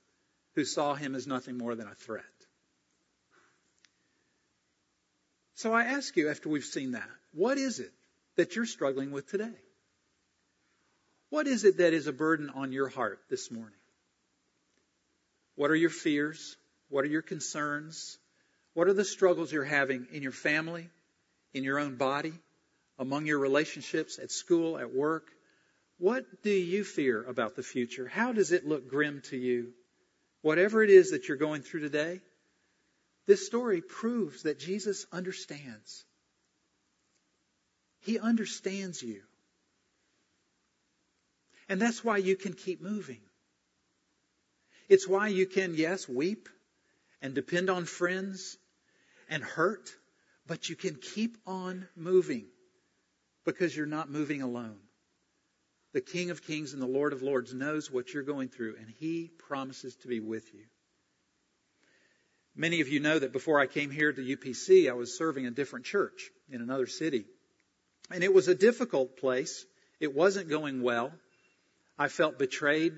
who 0.56 0.66
saw 0.66 0.96
him 0.96 1.14
as 1.14 1.28
nothing 1.28 1.60
more 1.60 1.76
than 1.76 1.88
a 1.88 1.94
threat. 1.94 2.33
So 5.64 5.72
I 5.72 5.84
ask 5.84 6.18
you, 6.18 6.28
after 6.28 6.50
we've 6.50 6.66
seen 6.66 6.92
that, 6.92 7.10
what 7.32 7.58
is 7.58 7.80
it 7.80 7.94
that 8.36 8.54
you're 8.54 8.66
struggling 8.66 9.12
with 9.12 9.32
today? 9.32 9.56
What 11.30 11.48
is 11.48 11.64
it 11.64 11.78
that 11.78 11.94
is 11.94 12.06
a 12.06 12.12
burden 12.12 12.50
on 12.50 12.74
your 12.74 12.90
heart 12.90 13.20
this 13.30 13.50
morning? 13.50 13.80
What 15.56 15.72
are 15.72 15.76
your 15.76 15.90
fears? 15.90 16.58
What 16.90 17.06
are 17.06 17.08
your 17.08 17.22
concerns? 17.22 18.18
What 18.74 18.90
are 18.90 18.94
the 18.94 19.06
struggles 19.06 19.54
you're 19.54 19.64
having 19.64 20.06
in 20.12 20.22
your 20.22 20.34
family, 20.34 20.90
in 21.54 21.64
your 21.64 21.80
own 21.80 21.96
body, 21.96 22.34
among 23.00 23.26
your 23.26 23.40
relationships, 23.40 24.20
at 24.22 24.32
school, 24.32 24.78
at 24.78 24.94
work? 24.94 25.28
What 25.98 26.26
do 26.44 26.52
you 26.52 26.84
fear 26.84 27.24
about 27.24 27.56
the 27.56 27.64
future? 27.64 28.06
How 28.06 28.34
does 28.34 28.52
it 28.52 28.68
look 28.68 28.90
grim 28.90 29.22
to 29.30 29.38
you? 29.38 29.72
Whatever 30.42 30.84
it 30.84 30.90
is 30.90 31.12
that 31.12 31.30
you're 31.30 31.38
going 31.38 31.62
through 31.62 31.84
today, 31.84 32.20
this 33.26 33.46
story 33.46 33.82
proves 33.82 34.44
that 34.44 34.60
Jesus 34.60 35.06
understands. 35.12 36.06
He 38.02 38.20
understands 38.20 39.02
you. 39.02 39.22
And 41.70 41.82
that's 41.82 42.04
why 42.04 42.18
you 42.18 42.36
can 42.36 42.54
keep 42.54 42.82
moving. 42.82 43.22
It's 44.90 45.08
why 45.08 45.30
you 45.30 45.46
can, 45.46 45.76
yes, 45.76 46.08
weep 46.08 46.50
and 47.22 47.34
depend 47.34 47.70
on 47.70 47.86
friends 47.86 48.58
and 49.30 49.42
hurt, 49.42 49.90
but 50.46 50.70
you 50.70 50.76
can 50.76 50.96
keep 50.96 51.38
on 51.48 51.88
moving 51.96 52.48
because 53.46 53.76
you're 53.76 53.86
not 53.86 54.10
moving 54.12 54.42
alone. 54.42 54.78
The 55.94 56.02
King 56.02 56.32
of 56.32 56.46
Kings 56.46 56.74
and 56.74 56.82
the 56.82 56.88
Lord 56.88 57.14
of 57.14 57.22
Lords 57.22 57.54
knows 57.54 57.90
what 57.90 58.14
you're 58.14 58.24
going 58.24 58.50
through, 58.50 58.76
and 58.78 58.90
He 59.00 59.30
promises 59.48 59.96
to 59.98 60.08
be 60.08 60.20
with 60.20 60.54
you. 60.54 60.66
Many 62.56 62.82
of 62.82 62.88
you 62.88 63.00
know 63.00 63.18
that 63.18 63.34
before 63.34 63.60
I 63.60 63.66
came 63.66 63.90
here 63.90 64.14
to 64.14 64.22
UPC, 64.22 64.90
I 64.90 64.94
was 64.94 65.18
serving 65.18 65.48
a 65.48 65.52
different 65.52 65.86
church 65.86 66.30
in 66.50 66.62
another 66.62 66.86
city. 66.86 67.26
And 68.12 68.24
it 68.24 68.34
was 68.34 68.48
a 68.48 68.56
difficult 68.56 69.18
place. 69.18 69.66
It 70.00 70.14
wasn't 70.14 70.50
going 70.50 70.84
well. 70.84 71.12
I 71.98 72.10
felt 72.10 72.38
betrayed. 72.38 72.94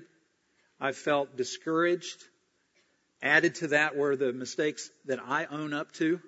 I 0.78 0.92
felt 0.92 1.36
discouraged. 1.36 2.22
Added 3.22 3.56
to 3.56 3.68
that 3.68 3.96
were 3.96 4.14
the 4.14 4.32
mistakes 4.32 4.90
that 5.06 5.20
I 5.20 5.46
own 5.46 5.72
up 5.72 5.92
to. 5.92 6.20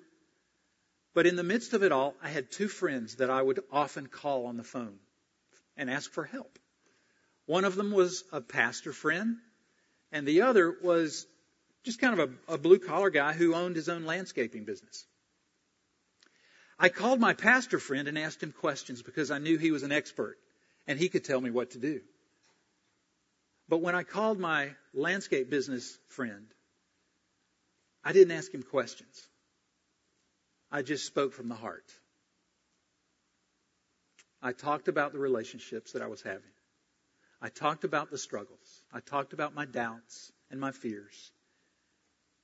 But 1.13 1.27
in 1.27 1.35
the 1.35 1.43
midst 1.43 1.73
of 1.73 1.83
it 1.83 1.91
all, 1.91 2.15
I 2.23 2.29
had 2.29 2.51
two 2.51 2.67
friends 2.67 3.17
that 3.17 3.29
I 3.29 3.41
would 3.41 3.59
often 3.71 4.07
call 4.07 4.47
on 4.47 4.57
the 4.57 4.63
phone 4.63 4.97
and 5.77 5.89
ask 5.89 6.11
for 6.11 6.23
help. 6.23 6.57
One 7.45 7.65
of 7.65 7.75
them 7.75 7.91
was 7.91 8.23
a 8.31 8.41
pastor 8.41 8.93
friend, 8.93 9.37
and 10.11 10.27
the 10.27 10.41
other 10.41 10.75
was 10.81 11.27
just 11.83 11.99
kind 11.99 12.19
of 12.19 12.29
a, 12.47 12.53
a 12.53 12.57
blue 12.57 12.79
collar 12.79 13.09
guy 13.09 13.33
who 13.33 13.55
owned 13.55 13.75
his 13.75 13.89
own 13.89 14.05
landscaping 14.05 14.65
business. 14.65 15.05
I 16.77 16.89
called 16.89 17.19
my 17.19 17.33
pastor 17.33 17.79
friend 17.79 18.07
and 18.07 18.17
asked 18.17 18.41
him 18.41 18.53
questions 18.53 19.01
because 19.01 19.31
I 19.31 19.37
knew 19.37 19.57
he 19.57 19.71
was 19.71 19.83
an 19.83 19.91
expert 19.91 20.37
and 20.87 20.97
he 20.97 21.09
could 21.09 21.25
tell 21.25 21.41
me 21.41 21.51
what 21.51 21.71
to 21.71 21.77
do. 21.77 22.01
But 23.67 23.81
when 23.81 23.95
I 23.95 24.03
called 24.03 24.39
my 24.39 24.71
landscape 24.93 25.49
business 25.49 25.97
friend, 26.07 26.47
I 28.03 28.13
didn't 28.13 28.35
ask 28.35 28.51
him 28.53 28.63
questions. 28.63 29.27
I 30.71 30.81
just 30.81 31.05
spoke 31.05 31.33
from 31.33 31.49
the 31.49 31.55
heart. 31.55 31.91
I 34.41 34.53
talked 34.53 34.87
about 34.87 35.11
the 35.11 35.19
relationships 35.19 35.91
that 35.91 36.01
I 36.01 36.07
was 36.07 36.21
having. 36.21 36.51
I 37.41 37.49
talked 37.49 37.83
about 37.83 38.09
the 38.09 38.17
struggles. 38.17 38.83
I 38.93 39.01
talked 39.01 39.33
about 39.33 39.53
my 39.53 39.65
doubts 39.65 40.31
and 40.49 40.59
my 40.59 40.71
fears. 40.71 41.31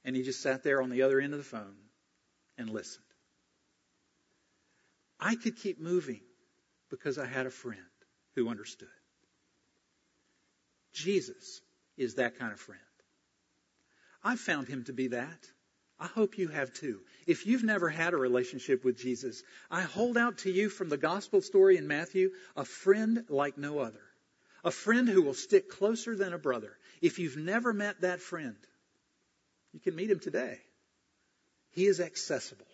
And 0.06 0.16
he 0.16 0.24
just 0.24 0.42
sat 0.42 0.64
there 0.64 0.82
on 0.82 0.90
the 0.90 1.02
other 1.02 1.20
end 1.20 1.34
of 1.34 1.40
the 1.40 1.46
phone 1.46 1.76
and 2.58 2.70
listened. 2.70 3.04
I 5.20 5.36
could 5.36 5.58
keep 5.58 5.80
moving 5.80 6.22
because 6.90 7.18
I 7.18 7.26
had 7.26 7.46
a 7.46 7.52
friend 7.52 7.82
who 8.36 8.50
understood. 8.50 8.88
Jesus 10.94 11.62
is 11.98 12.16
that 12.16 12.38
kind 12.38 12.54
of 12.54 12.60
friend. 12.60 12.80
I 14.24 14.36
found 14.36 14.68
him 14.68 14.84
to 14.86 14.94
be 14.94 15.08
that. 15.10 15.50
I 16.00 16.08
hope 16.08 16.38
you 16.38 16.50
have 16.50 16.74
too. 16.74 17.00
If 17.26 17.46
you've 17.46 17.64
never 17.64 17.90
had 17.90 18.14
a 18.14 18.18
relationship 18.18 18.84
with 18.84 18.98
Jesus, 18.98 19.44
I 19.72 19.82
hold 19.82 20.18
out 20.18 20.40
to 20.40 20.52
you 20.52 20.70
from 20.70 20.90
the 20.90 20.98
gospel 20.98 21.42
story 21.42 21.78
in 21.78 21.88
Matthew 21.88 22.32
a 22.56 22.66
friend 22.66 23.24
like 23.30 23.58
no 23.58 23.80
other. 23.80 24.02
A 24.64 24.72
friend 24.72 25.08
who 25.08 25.22
will 25.22 25.34
stick 25.34 25.70
closer 25.70 26.16
than 26.16 26.34
a 26.34 26.38
brother. 26.38 26.78
If 27.02 27.20
you've 27.20 27.38
never 27.38 27.72
met 27.72 28.02
that 28.02 28.20
friend, 28.20 28.58
you 29.76 29.82
can 29.82 29.94
meet 29.94 30.10
him 30.10 30.22
today. 30.22 30.58
He 31.74 31.86
is 31.86 32.00
accessible. 32.00 32.66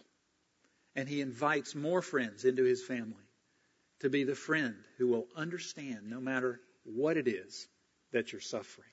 And 0.95 1.09
he 1.09 1.21
invites 1.21 1.73
more 1.73 2.03
friends 2.03 2.45
into 2.45 2.63
his 2.63 2.83
family 2.83 3.25
to 4.01 4.09
be 4.09 4.23
the 4.23 4.35
friend 4.35 4.75
who 4.99 5.07
will 5.07 5.25
understand 5.35 6.09
no 6.11 6.19
matter 6.19 6.59
what 6.83 7.17
it 7.17 7.27
is 7.27 7.67
that 8.11 8.31
you're 8.31 8.39
suffering. 8.39 8.87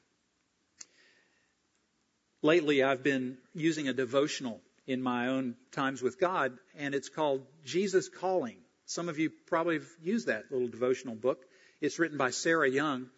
Lately, 2.40 2.82
I've 2.82 3.02
been 3.02 3.36
using 3.52 3.88
a 3.88 3.92
devotional 3.92 4.60
in 4.86 5.02
my 5.02 5.26
own 5.26 5.54
times 5.72 6.00
with 6.00 6.18
God, 6.18 6.56
and 6.78 6.94
it's 6.94 7.10
called 7.10 7.42
Jesus 7.66 8.08
Calling. 8.08 8.56
Some 8.86 9.10
of 9.10 9.18
you 9.18 9.30
probably 9.48 9.74
have 9.74 9.88
used 10.02 10.28
that 10.28 10.50
little 10.50 10.68
devotional 10.68 11.14
book. 11.14 11.44
It's 11.82 11.98
written 11.98 12.16
by 12.16 12.30
Sarah 12.30 12.70
Young. 12.70 13.10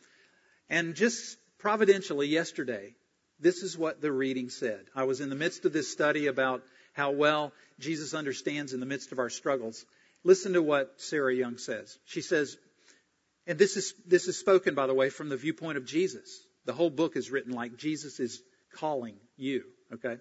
And 0.68 0.96
just 0.96 1.36
providentially 1.58 2.26
yesterday, 2.26 2.94
this 3.40 3.62
is 3.62 3.76
what 3.76 4.00
the 4.00 4.12
reading 4.12 4.50
said. 4.50 4.86
I 4.94 5.04
was 5.04 5.20
in 5.20 5.30
the 5.30 5.36
midst 5.36 5.64
of 5.64 5.72
this 5.72 5.90
study 5.90 6.26
about 6.26 6.62
how 6.92 7.12
well 7.12 7.52
Jesus 7.78 8.14
understands 8.14 8.72
in 8.72 8.80
the 8.80 8.86
midst 8.86 9.12
of 9.12 9.18
our 9.18 9.30
struggles. 9.30 9.84
Listen 10.22 10.52
to 10.52 10.62
what 10.62 11.00
Sarah 11.00 11.34
Young 11.34 11.56
says. 11.56 11.98
She 12.04 12.20
says, 12.20 12.56
and 13.46 13.58
this 13.58 13.76
is, 13.76 13.94
this 14.06 14.28
is 14.28 14.38
spoken, 14.38 14.74
by 14.74 14.86
the 14.86 14.94
way, 14.94 15.08
from 15.08 15.28
the 15.28 15.36
viewpoint 15.36 15.78
of 15.78 15.86
Jesus. 15.86 16.46
The 16.66 16.72
whole 16.72 16.90
book 16.90 17.16
is 17.16 17.30
written 17.30 17.52
like 17.52 17.76
Jesus 17.76 18.20
is 18.20 18.42
calling 18.74 19.16
you, 19.36 19.64
okay? 19.94 20.18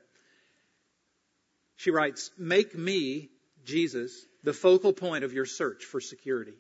She 1.76 1.92
writes, 1.92 2.32
Make 2.38 2.76
me, 2.76 3.30
Jesus, 3.66 4.26
the 4.44 4.54
focal 4.54 4.94
point 4.94 5.24
of 5.24 5.34
your 5.34 5.46
search 5.46 5.84
for 5.86 6.00
security. 6.00 6.54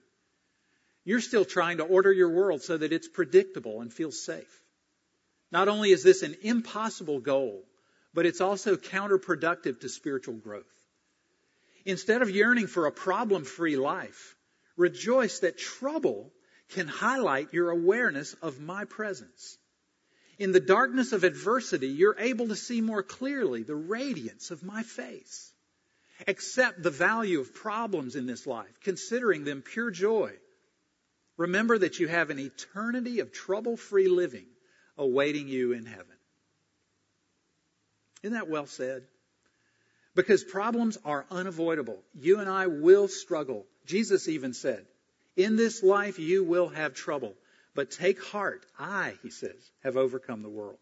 You're 1.05 1.21
still 1.21 1.45
trying 1.45 1.77
to 1.77 1.83
order 1.83 2.11
your 2.11 2.29
world 2.29 2.61
so 2.61 2.77
that 2.77 2.91
it's 2.93 3.07
predictable 3.07 3.81
and 3.81 3.91
feels 3.91 4.23
safe. 4.23 4.61
Not 5.51 5.67
only 5.67 5.91
is 5.91 6.03
this 6.03 6.21
an 6.23 6.35
impossible 6.41 7.19
goal, 7.19 7.65
but 8.13 8.25
it's 8.25 8.41
also 8.41 8.75
counterproductive 8.75 9.79
to 9.81 9.89
spiritual 9.89 10.35
growth. 10.35 10.65
Instead 11.85 12.21
of 12.21 12.29
yearning 12.29 12.67
for 12.67 12.85
a 12.85 12.91
problem 12.91 13.45
free 13.45 13.77
life, 13.77 14.35
rejoice 14.77 15.39
that 15.39 15.57
trouble 15.57 16.31
can 16.69 16.87
highlight 16.87 17.53
your 17.53 17.71
awareness 17.71 18.33
of 18.41 18.59
my 18.59 18.85
presence. 18.85 19.57
In 20.37 20.51
the 20.51 20.59
darkness 20.59 21.13
of 21.13 21.23
adversity, 21.23 21.87
you're 21.87 22.15
able 22.17 22.49
to 22.49 22.55
see 22.55 22.79
more 22.79 23.03
clearly 23.03 23.63
the 23.63 23.75
radiance 23.75 24.51
of 24.51 24.63
my 24.63 24.83
face. 24.83 25.51
Accept 26.27 26.83
the 26.83 26.91
value 26.91 27.39
of 27.39 27.55
problems 27.55 28.15
in 28.15 28.25
this 28.25 28.45
life, 28.45 28.79
considering 28.83 29.43
them 29.43 29.61
pure 29.61 29.89
joy. 29.89 30.33
Remember 31.37 31.77
that 31.77 31.99
you 31.99 32.07
have 32.07 32.29
an 32.29 32.39
eternity 32.39 33.19
of 33.19 33.31
trouble 33.31 33.77
free 33.77 34.07
living 34.07 34.45
awaiting 34.99 35.47
you 35.47 35.71
in 35.71 35.87
heaven. 35.87 36.05
Isn't 38.21 38.35
that 38.35 38.49
well 38.49 38.67
said? 38.67 39.03
Because 40.13 40.43
problems 40.43 40.97
are 41.05 41.25
unavoidable. 41.31 41.97
You 42.13 42.39
and 42.39 42.49
I 42.49 42.67
will 42.67 43.07
struggle. 43.07 43.65
Jesus 43.85 44.27
even 44.27 44.53
said, 44.53 44.85
In 45.35 45.55
this 45.55 45.81
life 45.81 46.19
you 46.19 46.43
will 46.43 46.67
have 46.67 46.93
trouble. 46.93 47.33
But 47.73 47.91
take 47.91 48.21
heart. 48.21 48.65
I, 48.77 49.13
he 49.23 49.29
says, 49.29 49.71
have 49.83 49.95
overcome 49.95 50.41
the 50.41 50.49
world. 50.49 50.79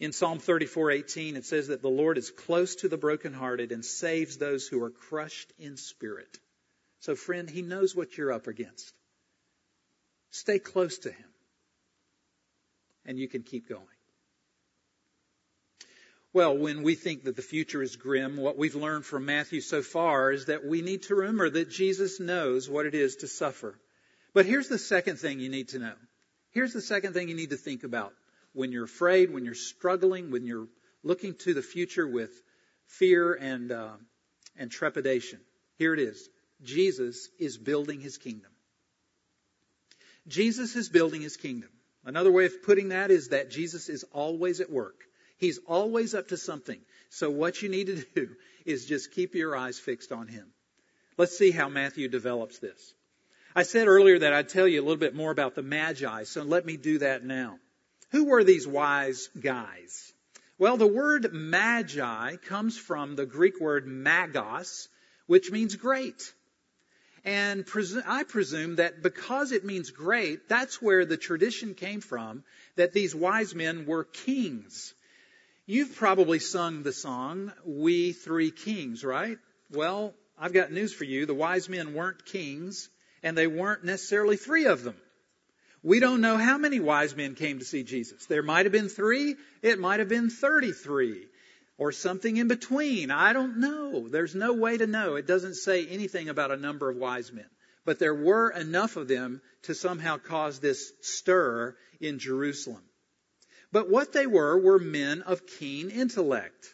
In 0.00 0.10
Psalm 0.10 0.40
34:18 0.40 1.36
it 1.36 1.44
says 1.44 1.68
that 1.68 1.82
the 1.82 1.88
Lord 1.88 2.18
is 2.18 2.30
close 2.30 2.74
to 2.76 2.88
the 2.88 2.96
brokenhearted 2.96 3.70
and 3.70 3.84
saves 3.84 4.36
those 4.36 4.66
who 4.66 4.82
are 4.82 4.90
crushed 4.90 5.52
in 5.60 5.76
spirit. 5.76 6.38
So 7.00 7.14
friend, 7.14 7.48
he 7.48 7.62
knows 7.62 7.94
what 7.94 8.16
you're 8.16 8.32
up 8.32 8.48
against. 8.48 8.92
Stay 10.30 10.58
close 10.58 10.98
to 10.98 11.12
him. 11.12 11.31
And 13.04 13.18
you 13.18 13.28
can 13.28 13.42
keep 13.42 13.68
going. 13.68 13.86
Well, 16.34 16.56
when 16.56 16.82
we 16.82 16.94
think 16.94 17.24
that 17.24 17.36
the 17.36 17.42
future 17.42 17.82
is 17.82 17.96
grim, 17.96 18.38
what 18.38 18.56
we've 18.56 18.74
learned 18.74 19.04
from 19.04 19.26
Matthew 19.26 19.60
so 19.60 19.82
far 19.82 20.32
is 20.32 20.46
that 20.46 20.64
we 20.64 20.80
need 20.80 21.02
to 21.04 21.14
remember 21.14 21.50
that 21.50 21.68
Jesus 21.68 22.20
knows 22.20 22.70
what 22.70 22.86
it 22.86 22.94
is 22.94 23.16
to 23.16 23.28
suffer. 23.28 23.78
But 24.32 24.46
here's 24.46 24.68
the 24.68 24.78
second 24.78 25.18
thing 25.18 25.40
you 25.40 25.50
need 25.50 25.68
to 25.70 25.78
know. 25.78 25.94
Here's 26.52 26.72
the 26.72 26.80
second 26.80 27.12
thing 27.12 27.28
you 27.28 27.34
need 27.34 27.50
to 27.50 27.56
think 27.56 27.84
about 27.84 28.14
when 28.54 28.72
you're 28.72 28.84
afraid, 28.84 29.32
when 29.32 29.44
you're 29.44 29.54
struggling, 29.54 30.30
when 30.30 30.46
you're 30.46 30.68
looking 31.02 31.34
to 31.34 31.52
the 31.52 31.62
future 31.62 32.06
with 32.06 32.30
fear 32.86 33.34
and, 33.34 33.70
uh, 33.70 33.96
and 34.56 34.70
trepidation. 34.70 35.40
Here 35.76 35.92
it 35.92 36.00
is. 36.00 36.28
Jesus 36.62 37.28
is 37.38 37.58
building 37.58 38.00
his 38.00 38.16
kingdom. 38.16 38.50
Jesus 40.28 40.76
is 40.76 40.88
building 40.88 41.20
his 41.20 41.36
kingdom. 41.36 41.70
Another 42.04 42.32
way 42.32 42.46
of 42.46 42.62
putting 42.62 42.88
that 42.88 43.10
is 43.10 43.28
that 43.28 43.50
Jesus 43.50 43.88
is 43.88 44.04
always 44.12 44.60
at 44.60 44.70
work. 44.70 45.04
He's 45.38 45.58
always 45.66 46.14
up 46.14 46.28
to 46.28 46.36
something. 46.36 46.80
So 47.10 47.30
what 47.30 47.62
you 47.62 47.68
need 47.68 47.86
to 47.88 48.04
do 48.14 48.28
is 48.64 48.86
just 48.86 49.12
keep 49.12 49.34
your 49.34 49.56
eyes 49.56 49.78
fixed 49.78 50.12
on 50.12 50.28
him. 50.28 50.46
Let's 51.16 51.36
see 51.36 51.50
how 51.50 51.68
Matthew 51.68 52.08
develops 52.08 52.58
this. 52.58 52.94
I 53.54 53.64
said 53.64 53.86
earlier 53.86 54.18
that 54.20 54.32
I'd 54.32 54.48
tell 54.48 54.66
you 54.66 54.80
a 54.80 54.84
little 54.84 54.96
bit 54.96 55.14
more 55.14 55.30
about 55.30 55.54
the 55.54 55.62
Magi, 55.62 56.24
so 56.24 56.42
let 56.42 56.64
me 56.64 56.76
do 56.76 56.98
that 56.98 57.24
now. 57.24 57.58
Who 58.10 58.24
were 58.24 58.44
these 58.44 58.66
wise 58.66 59.28
guys? 59.38 60.12
Well, 60.58 60.76
the 60.76 60.86
word 60.86 61.32
Magi 61.32 62.36
comes 62.36 62.78
from 62.78 63.14
the 63.14 63.26
Greek 63.26 63.60
word 63.60 63.86
magos, 63.86 64.88
which 65.26 65.50
means 65.50 65.76
great. 65.76 66.32
And 67.24 67.64
I 68.06 68.24
presume 68.24 68.76
that 68.76 69.02
because 69.02 69.52
it 69.52 69.64
means 69.64 69.90
great, 69.90 70.48
that's 70.48 70.82
where 70.82 71.04
the 71.04 71.16
tradition 71.16 71.74
came 71.74 72.00
from 72.00 72.42
that 72.76 72.92
these 72.92 73.14
wise 73.14 73.54
men 73.54 73.86
were 73.86 74.04
kings. 74.04 74.92
You've 75.66 75.94
probably 75.94 76.40
sung 76.40 76.82
the 76.82 76.92
song, 76.92 77.52
We 77.64 78.12
Three 78.12 78.50
Kings, 78.50 79.04
right? 79.04 79.38
Well, 79.70 80.14
I've 80.36 80.52
got 80.52 80.72
news 80.72 80.92
for 80.92 81.04
you. 81.04 81.24
The 81.24 81.34
wise 81.34 81.68
men 81.68 81.94
weren't 81.94 82.24
kings, 82.24 82.90
and 83.22 83.38
they 83.38 83.46
weren't 83.46 83.84
necessarily 83.84 84.36
three 84.36 84.66
of 84.66 84.82
them. 84.82 84.96
We 85.84 86.00
don't 86.00 86.20
know 86.20 86.36
how 86.36 86.58
many 86.58 86.80
wise 86.80 87.14
men 87.14 87.36
came 87.36 87.60
to 87.60 87.64
see 87.64 87.84
Jesus. 87.84 88.26
There 88.26 88.42
might 88.42 88.66
have 88.66 88.72
been 88.72 88.88
three, 88.88 89.36
it 89.62 89.78
might 89.78 90.00
have 90.00 90.08
been 90.08 90.30
33, 90.30 91.26
or 91.82 91.90
something 91.90 92.36
in 92.36 92.46
between. 92.46 93.10
I 93.10 93.32
don't 93.32 93.58
know. 93.58 94.06
There's 94.08 94.36
no 94.36 94.52
way 94.52 94.78
to 94.78 94.86
know. 94.86 95.16
It 95.16 95.26
doesn't 95.26 95.56
say 95.56 95.84
anything 95.84 96.28
about 96.28 96.52
a 96.52 96.56
number 96.56 96.88
of 96.88 96.96
wise 96.96 97.32
men. 97.32 97.50
But 97.84 97.98
there 97.98 98.14
were 98.14 98.50
enough 98.50 98.96
of 98.96 99.08
them 99.08 99.42
to 99.62 99.74
somehow 99.74 100.18
cause 100.18 100.60
this 100.60 100.92
stir 101.00 101.76
in 102.00 102.20
Jerusalem. 102.20 102.84
But 103.72 103.90
what 103.90 104.12
they 104.12 104.28
were 104.28 104.56
were 104.56 104.78
men 104.78 105.22
of 105.22 105.44
keen 105.44 105.90
intellect. 105.90 106.72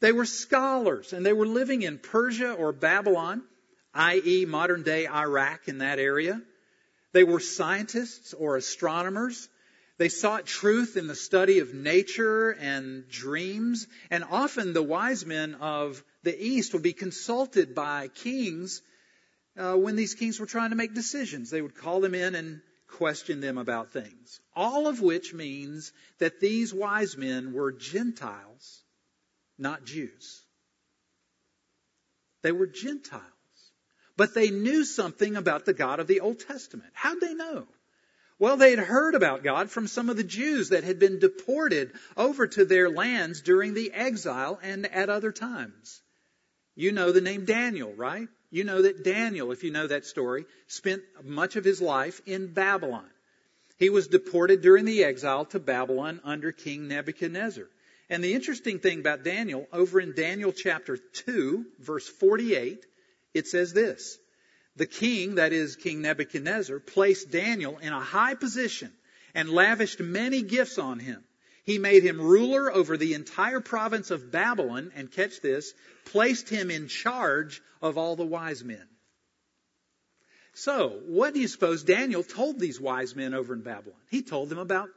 They 0.00 0.10
were 0.10 0.24
scholars 0.24 1.12
and 1.12 1.24
they 1.24 1.32
were 1.32 1.46
living 1.46 1.82
in 1.82 1.98
Persia 1.98 2.54
or 2.54 2.72
Babylon, 2.72 3.44
i.e., 3.94 4.46
modern 4.46 4.82
day 4.82 5.06
Iraq 5.06 5.68
in 5.68 5.78
that 5.78 6.00
area. 6.00 6.42
They 7.12 7.22
were 7.22 7.38
scientists 7.38 8.34
or 8.34 8.56
astronomers. 8.56 9.48
They 9.96 10.08
sought 10.08 10.46
truth 10.46 10.96
in 10.96 11.06
the 11.06 11.14
study 11.14 11.60
of 11.60 11.72
nature 11.72 12.50
and 12.50 13.08
dreams. 13.08 13.86
And 14.10 14.24
often 14.24 14.72
the 14.72 14.82
wise 14.82 15.24
men 15.24 15.54
of 15.56 16.02
the 16.22 16.36
East 16.36 16.72
would 16.72 16.82
be 16.82 16.92
consulted 16.92 17.74
by 17.74 18.08
kings 18.08 18.82
uh, 19.56 19.76
when 19.76 19.94
these 19.94 20.14
kings 20.14 20.40
were 20.40 20.46
trying 20.46 20.70
to 20.70 20.76
make 20.76 20.94
decisions. 20.94 21.50
They 21.50 21.62
would 21.62 21.76
call 21.76 22.00
them 22.00 22.14
in 22.14 22.34
and 22.34 22.60
question 22.88 23.40
them 23.40 23.56
about 23.56 23.92
things. 23.92 24.40
All 24.56 24.88
of 24.88 25.00
which 25.00 25.32
means 25.32 25.92
that 26.18 26.40
these 26.40 26.74
wise 26.74 27.16
men 27.16 27.52
were 27.52 27.72
Gentiles, 27.72 28.82
not 29.58 29.84
Jews. 29.84 30.44
They 32.42 32.52
were 32.52 32.66
Gentiles. 32.66 33.22
But 34.16 34.34
they 34.34 34.50
knew 34.50 34.84
something 34.84 35.36
about 35.36 35.64
the 35.64 35.72
God 35.72 35.98
of 35.98 36.06
the 36.06 36.20
Old 36.20 36.40
Testament. 36.40 36.90
How'd 36.94 37.20
they 37.20 37.34
know? 37.34 37.66
Well, 38.38 38.56
they 38.56 38.70
had 38.70 38.80
heard 38.80 39.14
about 39.14 39.44
God 39.44 39.70
from 39.70 39.86
some 39.86 40.08
of 40.08 40.16
the 40.16 40.24
Jews 40.24 40.70
that 40.70 40.84
had 40.84 40.98
been 40.98 41.20
deported 41.20 41.92
over 42.16 42.46
to 42.46 42.64
their 42.64 42.90
lands 42.90 43.40
during 43.40 43.74
the 43.74 43.92
exile 43.92 44.58
and 44.62 44.86
at 44.86 45.08
other 45.08 45.30
times. 45.30 46.02
You 46.74 46.90
know 46.90 47.12
the 47.12 47.20
name 47.20 47.44
Daniel, 47.44 47.92
right? 47.94 48.28
You 48.50 48.64
know 48.64 48.82
that 48.82 49.04
Daniel, 49.04 49.52
if 49.52 49.62
you 49.62 49.70
know 49.70 49.86
that 49.86 50.04
story, 50.04 50.46
spent 50.66 51.02
much 51.22 51.54
of 51.56 51.64
his 51.64 51.80
life 51.80 52.20
in 52.26 52.52
Babylon. 52.52 53.08
He 53.78 53.90
was 53.90 54.08
deported 54.08 54.62
during 54.62 54.84
the 54.84 55.04
exile 55.04 55.44
to 55.46 55.60
Babylon 55.60 56.20
under 56.24 56.52
King 56.52 56.88
Nebuchadnezzar. 56.88 57.66
And 58.10 58.22
the 58.22 58.34
interesting 58.34 58.80
thing 58.80 59.00
about 59.00 59.24
Daniel, 59.24 59.66
over 59.72 60.00
in 60.00 60.14
Daniel 60.14 60.52
chapter 60.52 60.96
2, 60.96 61.66
verse 61.80 62.08
48, 62.08 62.84
it 63.32 63.46
says 63.46 63.72
this. 63.72 64.18
The 64.76 64.86
king, 64.86 65.36
that 65.36 65.52
is 65.52 65.76
King 65.76 66.02
Nebuchadnezzar, 66.02 66.80
placed 66.80 67.30
Daniel 67.30 67.78
in 67.78 67.92
a 67.92 68.00
high 68.00 68.34
position 68.34 68.92
and 69.34 69.48
lavished 69.48 70.00
many 70.00 70.42
gifts 70.42 70.78
on 70.78 70.98
him. 70.98 71.22
He 71.64 71.78
made 71.78 72.02
him 72.02 72.20
ruler 72.20 72.72
over 72.72 72.96
the 72.96 73.14
entire 73.14 73.60
province 73.60 74.10
of 74.10 74.30
Babylon, 74.30 74.92
and 74.94 75.10
catch 75.10 75.40
this, 75.40 75.72
placed 76.04 76.48
him 76.48 76.70
in 76.70 76.88
charge 76.88 77.62
of 77.80 77.96
all 77.96 78.16
the 78.16 78.26
wise 78.26 78.62
men. 78.62 78.86
So, 80.52 81.00
what 81.06 81.34
do 81.34 81.40
you 81.40 81.48
suppose 81.48 81.82
Daniel 81.82 82.22
told 82.22 82.60
these 82.60 82.80
wise 82.80 83.16
men 83.16 83.32
over 83.32 83.54
in 83.54 83.62
Babylon? 83.62 83.98
He 84.10 84.22
told 84.22 84.50
them 84.50 84.58
about 84.58 84.90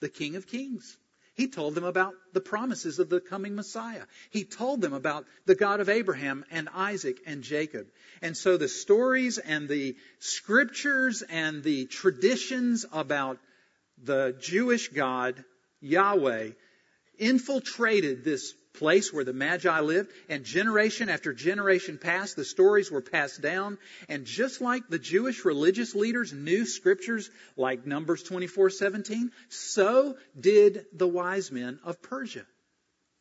the 0.00 0.08
King 0.08 0.36
of 0.36 0.46
Kings. 0.46 0.96
He 1.38 1.46
told 1.46 1.76
them 1.76 1.84
about 1.84 2.14
the 2.32 2.40
promises 2.40 2.98
of 2.98 3.08
the 3.08 3.20
coming 3.20 3.54
Messiah. 3.54 4.02
He 4.30 4.42
told 4.42 4.80
them 4.80 4.92
about 4.92 5.24
the 5.46 5.54
God 5.54 5.78
of 5.78 5.88
Abraham 5.88 6.44
and 6.50 6.68
Isaac 6.74 7.20
and 7.26 7.44
Jacob. 7.44 7.86
And 8.20 8.36
so 8.36 8.56
the 8.56 8.66
stories 8.66 9.38
and 9.38 9.68
the 9.68 9.94
scriptures 10.18 11.22
and 11.22 11.62
the 11.62 11.86
traditions 11.86 12.86
about 12.92 13.38
the 14.02 14.34
Jewish 14.40 14.88
God 14.88 15.44
Yahweh 15.80 16.50
infiltrated 17.18 18.24
this 18.24 18.52
place 18.78 19.12
where 19.12 19.24
the 19.24 19.32
Magi 19.32 19.80
lived, 19.80 20.12
and 20.28 20.44
generation 20.44 21.08
after 21.08 21.32
generation 21.32 21.98
passed, 21.98 22.36
the 22.36 22.44
stories 22.44 22.90
were 22.90 23.02
passed 23.02 23.40
down, 23.40 23.78
and 24.08 24.24
just 24.24 24.60
like 24.60 24.88
the 24.88 24.98
Jewish 24.98 25.44
religious 25.44 25.94
leaders 25.94 26.32
knew 26.32 26.64
scriptures 26.64 27.30
like 27.56 27.86
Numbers 27.86 28.22
24:17, 28.22 29.30
so 29.48 30.16
did 30.38 30.86
the 30.92 31.08
wise 31.08 31.50
men 31.50 31.80
of 31.84 32.00
Persia. 32.00 32.46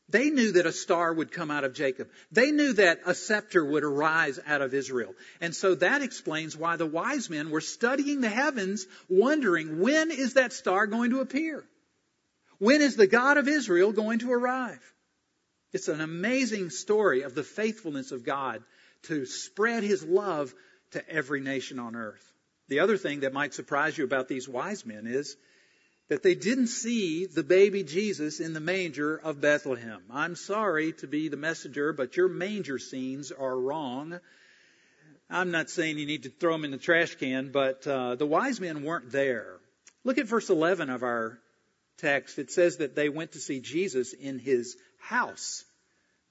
They 0.10 0.30
knew 0.30 0.54
that 0.54 0.66
a 0.66 0.72
star 0.72 1.14
would 1.14 1.34
come 1.34 1.52
out 1.52 1.66
of 1.66 1.74
Jacob. 1.74 2.10
They 2.32 2.52
knew 2.52 2.74
that 2.74 3.02
a 3.06 3.14
scepter 3.14 3.64
would 3.66 3.84
arise 3.84 4.40
out 4.46 4.62
of 4.62 4.74
Israel. 4.74 5.14
And 5.42 5.54
so 5.54 5.76
that 5.76 6.02
explains 6.02 6.56
why 6.56 6.78
the 6.78 6.86
wise 6.86 7.30
men 7.30 7.50
were 7.50 7.60
studying 7.60 8.22
the 8.22 8.30
heavens, 8.30 8.88
wondering 9.10 9.82
when 9.82 10.12
is 10.12 10.36
that 10.36 10.54
star 10.54 10.88
going 10.88 11.12
to 11.12 11.20
appear? 11.20 11.66
When 12.58 12.82
is 12.82 12.96
the 12.96 13.08
God 13.08 13.38
of 13.38 13.50
Israel 13.50 13.92
going 13.92 14.20
to 14.20 14.32
arrive? 14.32 14.80
It's 15.74 15.88
an 15.88 16.02
amazing 16.02 16.70
story 16.70 17.24
of 17.24 17.36
the 17.36 17.44
faithfulness 17.44 18.12
of 18.12 18.24
God 18.24 18.64
to 19.04 19.26
spread 19.26 19.84
his 19.84 20.04
love 20.04 20.54
to 20.92 21.08
every 21.10 21.42
nation 21.42 21.80
on 21.80 21.96
earth. 21.96 22.24
The 22.70 22.80
other 22.80 22.98
thing 22.98 23.22
that 23.22 23.34
might 23.34 23.54
surprise 23.54 23.98
you 23.98 24.04
about 24.04 24.28
these 24.28 24.48
wise 24.48 24.86
men 24.86 25.08
is 25.08 25.36
that 26.10 26.24
they 26.24 26.36
didn't 26.36 26.68
see 26.68 27.26
the 27.26 27.44
baby 27.44 27.84
Jesus 27.84 28.40
in 28.40 28.54
the 28.54 28.60
manger 28.60 29.18
of 29.18 29.42
Bethlehem. 29.42 30.02
I'm 30.10 30.36
sorry 30.36 30.94
to 30.94 31.08
be 31.08 31.28
the 31.28 31.38
messenger, 31.38 31.92
but 31.92 32.16
your 32.16 32.30
manger 32.30 32.80
scenes 32.80 33.32
are 33.32 33.58
wrong. 33.58 34.20
I'm 35.30 35.52
not 35.52 35.70
saying 35.70 35.98
you 35.98 36.06
need 36.06 36.24
to 36.24 36.30
throw 36.30 36.54
them 36.54 36.64
in 36.64 36.72
the 36.72 36.78
trash 36.78 37.16
can, 37.16 37.52
but 37.52 37.86
uh, 37.86 38.16
the 38.16 38.26
wise 38.26 38.62
men 38.62 38.84
weren't 38.84 39.12
there. 39.12 39.58
Look 40.06 40.18
at 40.18 40.28
verse 40.28 40.50
11 40.50 40.90
of 40.90 41.04
our 41.04 41.40
text, 41.98 42.40
it 42.40 42.52
says 42.52 42.78
that 42.78 42.96
they 42.96 43.10
went 43.10 43.34
to 43.34 43.40
see 43.40 43.60
Jesus 43.60 44.14
in 44.14 44.40
his 44.40 44.78
house. 44.98 45.64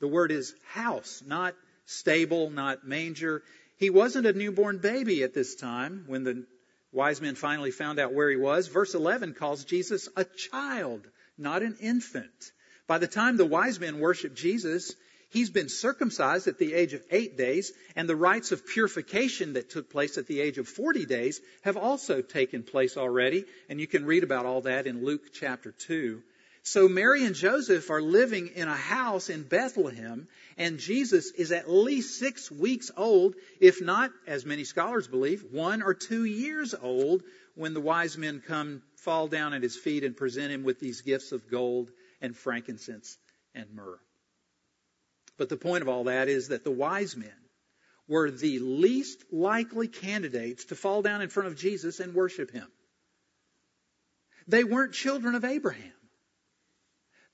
The 0.00 0.08
word 0.08 0.30
is 0.30 0.54
house, 0.72 1.22
not 1.26 1.54
stable, 1.84 2.50
not 2.50 2.86
manger. 2.86 3.42
He 3.78 3.90
wasn't 3.90 4.26
a 4.26 4.32
newborn 4.32 4.78
baby 4.78 5.22
at 5.22 5.34
this 5.34 5.54
time 5.54 6.04
when 6.06 6.24
the 6.24 6.46
wise 6.92 7.20
men 7.20 7.34
finally 7.34 7.70
found 7.70 7.98
out 7.98 8.14
where 8.14 8.30
he 8.30 8.36
was. 8.36 8.68
Verse 8.68 8.94
11 8.94 9.34
calls 9.34 9.64
Jesus 9.64 10.08
a 10.16 10.24
child, 10.24 11.06
not 11.38 11.62
an 11.62 11.76
infant. 11.80 12.52
By 12.86 12.98
the 12.98 13.06
time 13.06 13.36
the 13.36 13.46
wise 13.46 13.80
men 13.80 13.98
worshiped 13.98 14.36
Jesus, 14.36 14.94
He's 15.30 15.50
been 15.50 15.68
circumcised 15.68 16.46
at 16.46 16.58
the 16.58 16.72
age 16.72 16.94
of 16.94 17.04
eight 17.10 17.36
days, 17.36 17.72
and 17.96 18.08
the 18.08 18.16
rites 18.16 18.52
of 18.52 18.66
purification 18.66 19.54
that 19.54 19.68
took 19.68 19.90
place 19.90 20.18
at 20.18 20.26
the 20.26 20.40
age 20.40 20.56
of 20.58 20.68
40 20.68 21.04
days 21.04 21.40
have 21.62 21.76
also 21.76 22.22
taken 22.22 22.62
place 22.62 22.96
already, 22.96 23.44
and 23.68 23.80
you 23.80 23.86
can 23.86 24.06
read 24.06 24.22
about 24.22 24.46
all 24.46 24.62
that 24.62 24.86
in 24.86 25.04
Luke 25.04 25.32
chapter 25.32 25.72
2. 25.72 26.22
So 26.66 26.88
Mary 26.88 27.24
and 27.24 27.36
Joseph 27.36 27.90
are 27.90 28.02
living 28.02 28.48
in 28.56 28.66
a 28.66 28.74
house 28.74 29.30
in 29.30 29.44
Bethlehem, 29.44 30.26
and 30.58 30.80
Jesus 30.80 31.30
is 31.30 31.52
at 31.52 31.70
least 31.70 32.18
six 32.18 32.50
weeks 32.50 32.90
old, 32.96 33.36
if 33.60 33.80
not, 33.80 34.10
as 34.26 34.44
many 34.44 34.64
scholars 34.64 35.06
believe, 35.06 35.44
one 35.52 35.80
or 35.80 35.94
two 35.94 36.24
years 36.24 36.74
old 36.74 37.22
when 37.54 37.72
the 37.72 37.80
wise 37.80 38.18
men 38.18 38.42
come, 38.44 38.82
fall 38.96 39.28
down 39.28 39.54
at 39.54 39.62
his 39.62 39.76
feet, 39.76 40.02
and 40.02 40.16
present 40.16 40.50
him 40.50 40.64
with 40.64 40.80
these 40.80 41.02
gifts 41.02 41.30
of 41.30 41.48
gold 41.48 41.88
and 42.20 42.36
frankincense 42.36 43.16
and 43.54 43.72
myrrh. 43.72 44.00
But 45.38 45.48
the 45.48 45.56
point 45.56 45.82
of 45.82 45.88
all 45.88 46.04
that 46.04 46.28
is 46.28 46.48
that 46.48 46.64
the 46.64 46.72
wise 46.72 47.16
men 47.16 47.30
were 48.08 48.28
the 48.28 48.58
least 48.58 49.22
likely 49.30 49.86
candidates 49.86 50.64
to 50.64 50.74
fall 50.74 51.02
down 51.02 51.22
in 51.22 51.28
front 51.28 51.46
of 51.46 51.56
Jesus 51.56 52.00
and 52.00 52.12
worship 52.12 52.50
him. 52.50 52.66
They 54.48 54.64
weren't 54.64 54.94
children 54.94 55.36
of 55.36 55.44
Abraham. 55.44 55.92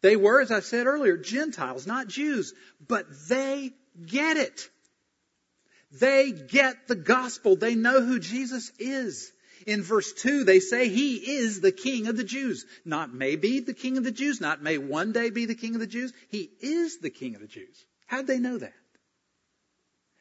They 0.02 0.16
were, 0.16 0.40
as 0.40 0.50
I 0.50 0.60
said 0.60 0.86
earlier, 0.86 1.16
Gentiles, 1.16 1.86
not 1.86 2.08
Jews, 2.08 2.52
but 2.86 3.06
they 3.28 3.72
get 4.04 4.36
it. 4.36 4.68
They 5.92 6.32
get 6.32 6.88
the 6.88 6.96
gospel. 6.96 7.56
They 7.56 7.74
know 7.74 8.02
who 8.02 8.18
Jesus 8.18 8.72
is. 8.78 9.32
In 9.66 9.82
verse 9.82 10.12
2, 10.14 10.42
they 10.42 10.58
say 10.58 10.88
he 10.88 11.16
is 11.36 11.60
the 11.60 11.70
king 11.70 12.08
of 12.08 12.16
the 12.16 12.24
Jews. 12.24 12.66
Not 12.84 13.14
may 13.14 13.36
be 13.36 13.60
the 13.60 13.74
king 13.74 13.96
of 13.96 14.02
the 14.02 14.10
Jews, 14.10 14.40
not 14.40 14.62
may 14.62 14.76
one 14.76 15.12
day 15.12 15.30
be 15.30 15.46
the 15.46 15.54
king 15.54 15.74
of 15.74 15.80
the 15.80 15.86
Jews. 15.86 16.12
He 16.30 16.50
is 16.60 16.98
the 16.98 17.10
king 17.10 17.36
of 17.36 17.40
the 17.40 17.46
Jews. 17.46 17.84
How'd 18.06 18.26
they 18.26 18.38
know 18.38 18.58
that? 18.58 18.72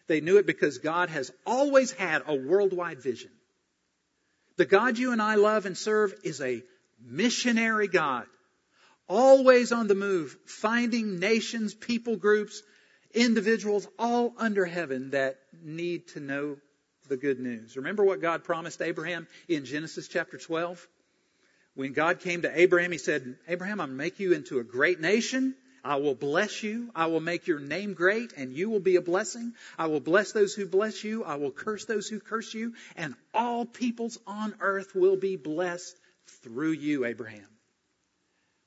They 0.08 0.22
knew 0.22 0.38
it 0.38 0.46
because 0.46 0.78
God 0.78 1.10
has 1.10 1.32
always 1.46 1.92
had 1.92 2.24
a 2.28 2.36
worldwide 2.36 3.02
vision. 3.02 3.32
The 4.58 4.66
God 4.66 4.98
you 4.98 5.12
and 5.12 5.22
I 5.22 5.36
love 5.36 5.66
and 5.66 5.78
serve 5.78 6.14
is 6.24 6.42
a 6.42 6.62
missionary 7.00 7.88
God, 7.88 8.26
always 9.08 9.72
on 9.72 9.88
the 9.88 9.96
move, 9.96 10.38
finding 10.46 11.20
nations, 11.20 11.74
people 11.74 12.16
groups, 12.16 12.64
individuals 13.14 13.88
all 14.00 14.34
under 14.38 14.66
heaven 14.66 15.12
that 15.12 15.38
need 15.62 16.08
to 16.10 16.20
know 16.20 16.58
the 17.10 17.18
good 17.18 17.40
news. 17.40 17.76
Remember 17.76 18.04
what 18.04 18.22
God 18.22 18.44
promised 18.44 18.82
Abraham 18.82 19.28
in 19.48 19.66
Genesis 19.66 20.08
chapter 20.08 20.38
12? 20.38 20.88
When 21.76 21.94
God 21.94 22.20
came 22.20 22.42
to 22.42 22.60
Abraham, 22.60 22.92
he 22.92 22.98
said, 22.98 23.38
Abraham, 23.48 23.80
I'm 23.80 23.90
going 23.90 23.98
to 23.98 24.04
make 24.04 24.20
you 24.20 24.34
into 24.34 24.60
a 24.60 24.64
great 24.64 25.00
nation. 25.00 25.56
I 25.84 25.96
will 25.96 26.16
bless 26.16 26.64
you. 26.64 26.92
I 26.96 27.08
will 27.08 27.22
make 27.22 27.48
your 27.48 27.60
name 27.60 27.94
great 27.94 28.34
and 28.34 28.54
you 28.54 28.70
will 28.70 28.80
be 28.80 28.98
a 28.98 29.02
blessing. 29.02 29.54
I 29.78 29.88
will 29.88 30.00
bless 30.00 30.32
those 30.32 30.54
who 30.54 30.66
bless 30.66 31.04
you. 31.04 31.24
I 31.24 31.36
will 31.36 31.52
curse 31.52 31.86
those 31.86 32.08
who 32.08 32.20
curse 32.20 32.54
you 32.54 32.74
and 32.96 33.16
all 33.34 33.66
peoples 33.66 34.20
on 34.28 34.54
earth 34.60 34.94
will 34.94 35.18
be 35.18 35.38
blessed 35.38 35.98
through 36.44 36.74
you, 36.74 37.06
Abraham. 37.06 37.48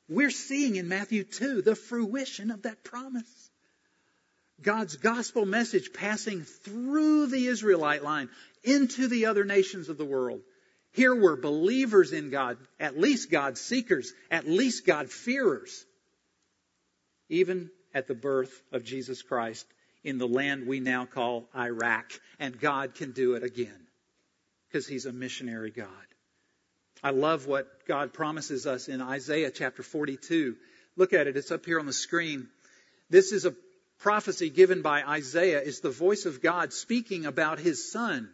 We're 0.08 0.30
seeing 0.30 0.76
in 0.76 0.88
Matthew 0.88 1.24
2 1.24 1.62
the 1.62 1.74
fruition 1.74 2.50
of 2.50 2.62
that 2.62 2.84
promise. 2.84 3.50
God's 4.60 4.96
gospel 4.96 5.46
message 5.46 5.92
passing 5.92 6.42
through 6.42 7.26
the 7.26 7.46
Israelite 7.46 8.04
line 8.04 8.28
into 8.62 9.08
the 9.08 9.26
other 9.26 9.44
nations 9.44 9.88
of 9.88 9.98
the 9.98 10.04
world. 10.04 10.40
Here 10.92 11.14
were 11.14 11.36
believers 11.36 12.12
in 12.12 12.30
God, 12.30 12.56
at 12.78 12.98
least 12.98 13.30
God 13.30 13.58
seekers, 13.58 14.12
at 14.30 14.46
least 14.46 14.86
God 14.86 15.10
fearers, 15.10 15.84
even 17.28 17.70
at 17.92 18.06
the 18.06 18.14
birth 18.14 18.62
of 18.70 18.84
Jesus 18.84 19.22
Christ 19.22 19.66
in 20.04 20.18
the 20.18 20.28
land 20.28 20.66
we 20.66 20.78
now 20.78 21.04
call 21.04 21.48
Iraq. 21.56 22.12
And 22.38 22.60
God 22.60 22.94
can 22.94 23.10
do 23.10 23.34
it 23.34 23.42
again 23.42 23.86
because 24.68 24.86
He's 24.86 25.06
a 25.06 25.12
missionary 25.12 25.70
God. 25.70 25.88
I 27.04 27.10
love 27.10 27.46
what 27.46 27.86
God 27.86 28.14
promises 28.14 28.66
us 28.66 28.88
in 28.88 29.02
Isaiah 29.02 29.50
chapter 29.50 29.82
42. 29.82 30.56
Look 30.96 31.12
at 31.12 31.26
it. 31.26 31.36
It's 31.36 31.50
up 31.50 31.66
here 31.66 31.78
on 31.78 31.84
the 31.84 31.92
screen. 31.92 32.48
This 33.10 33.30
is 33.30 33.44
a 33.44 33.54
prophecy 33.98 34.48
given 34.48 34.80
by 34.80 35.02
Isaiah 35.02 35.60
is 35.60 35.80
the 35.80 35.90
voice 35.90 36.24
of 36.24 36.40
God 36.40 36.72
speaking 36.72 37.26
about 37.26 37.58
his 37.58 37.92
son. 37.92 38.30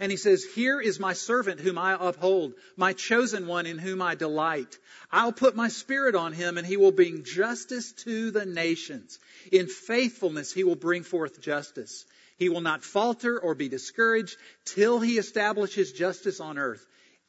And 0.00 0.10
he 0.10 0.16
says, 0.16 0.44
Here 0.44 0.80
is 0.80 0.98
my 0.98 1.12
servant 1.12 1.60
whom 1.60 1.76
I 1.76 1.94
uphold, 2.00 2.54
my 2.74 2.94
chosen 2.94 3.46
one 3.46 3.66
in 3.66 3.76
whom 3.76 4.00
I 4.00 4.14
delight. 4.14 4.78
I'll 5.12 5.32
put 5.32 5.54
my 5.54 5.68
spirit 5.68 6.14
on 6.14 6.32
him 6.32 6.56
and 6.56 6.66
he 6.66 6.78
will 6.78 6.90
bring 6.90 7.22
justice 7.22 7.92
to 8.04 8.30
the 8.30 8.46
nations. 8.46 9.18
In 9.52 9.66
faithfulness 9.66 10.54
he 10.54 10.64
will 10.64 10.74
bring 10.74 11.02
forth 11.02 11.42
justice. 11.42 12.06
He 12.38 12.48
will 12.48 12.62
not 12.62 12.82
falter 12.82 13.38
or 13.38 13.54
be 13.54 13.68
discouraged 13.68 14.38
till 14.64 15.00
he 15.00 15.18
establishes 15.18 15.92
justice 15.92 16.40
on 16.40 16.56
earth. 16.56 16.84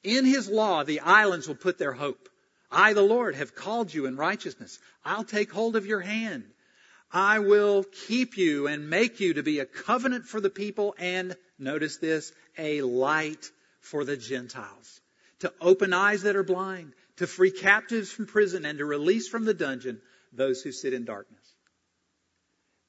In 0.06 0.24
his 0.24 0.48
law 0.48 0.84
the 0.84 1.00
islands 1.00 1.48
will 1.48 1.56
put 1.56 1.80
their 1.80 1.91
hope. 1.91 2.30
I, 2.72 2.94
the 2.94 3.02
Lord, 3.02 3.36
have 3.36 3.56
called 3.56 3.91
you 3.91 4.06
in 4.06 4.15
righteousness. 4.15 4.78
I'll 5.04 5.24
take 5.24 5.52
hold 5.52 5.76
of 5.76 5.88
your 5.88 6.02
hand. 6.02 6.46
I 7.12 7.39
will 7.39 7.84
keep 7.84 8.38
you 8.38 8.68
and 8.68 8.89
make 8.89 9.20
you 9.20 9.34
to 9.34 9.44
be 9.44 9.60
a 9.60 9.65
covenant 9.65 10.26
for 10.26 10.39
the 10.39 10.50
people 10.50 10.94
and, 11.00 11.36
notice 11.58 11.98
this, 11.98 12.32
a 12.58 12.82
light 12.82 13.50
for 13.80 14.04
the 14.04 14.18
Gentiles. 14.18 15.02
To 15.39 15.52
open 15.60 15.91
eyes 15.91 16.22
that 16.24 16.36
are 16.36 16.44
blind, 16.44 16.94
to 17.18 17.26
free 17.26 17.52
captives 17.52 18.12
from 18.12 18.28
prison, 18.28 18.65
and 18.65 18.78
to 18.78 18.86
release 18.86 19.28
from 19.28 19.46
the 19.46 19.54
dungeon 19.54 20.02
those 20.32 20.62
who 20.62 20.72
sit 20.72 20.94
in 20.94 21.06
darkness. 21.06 21.56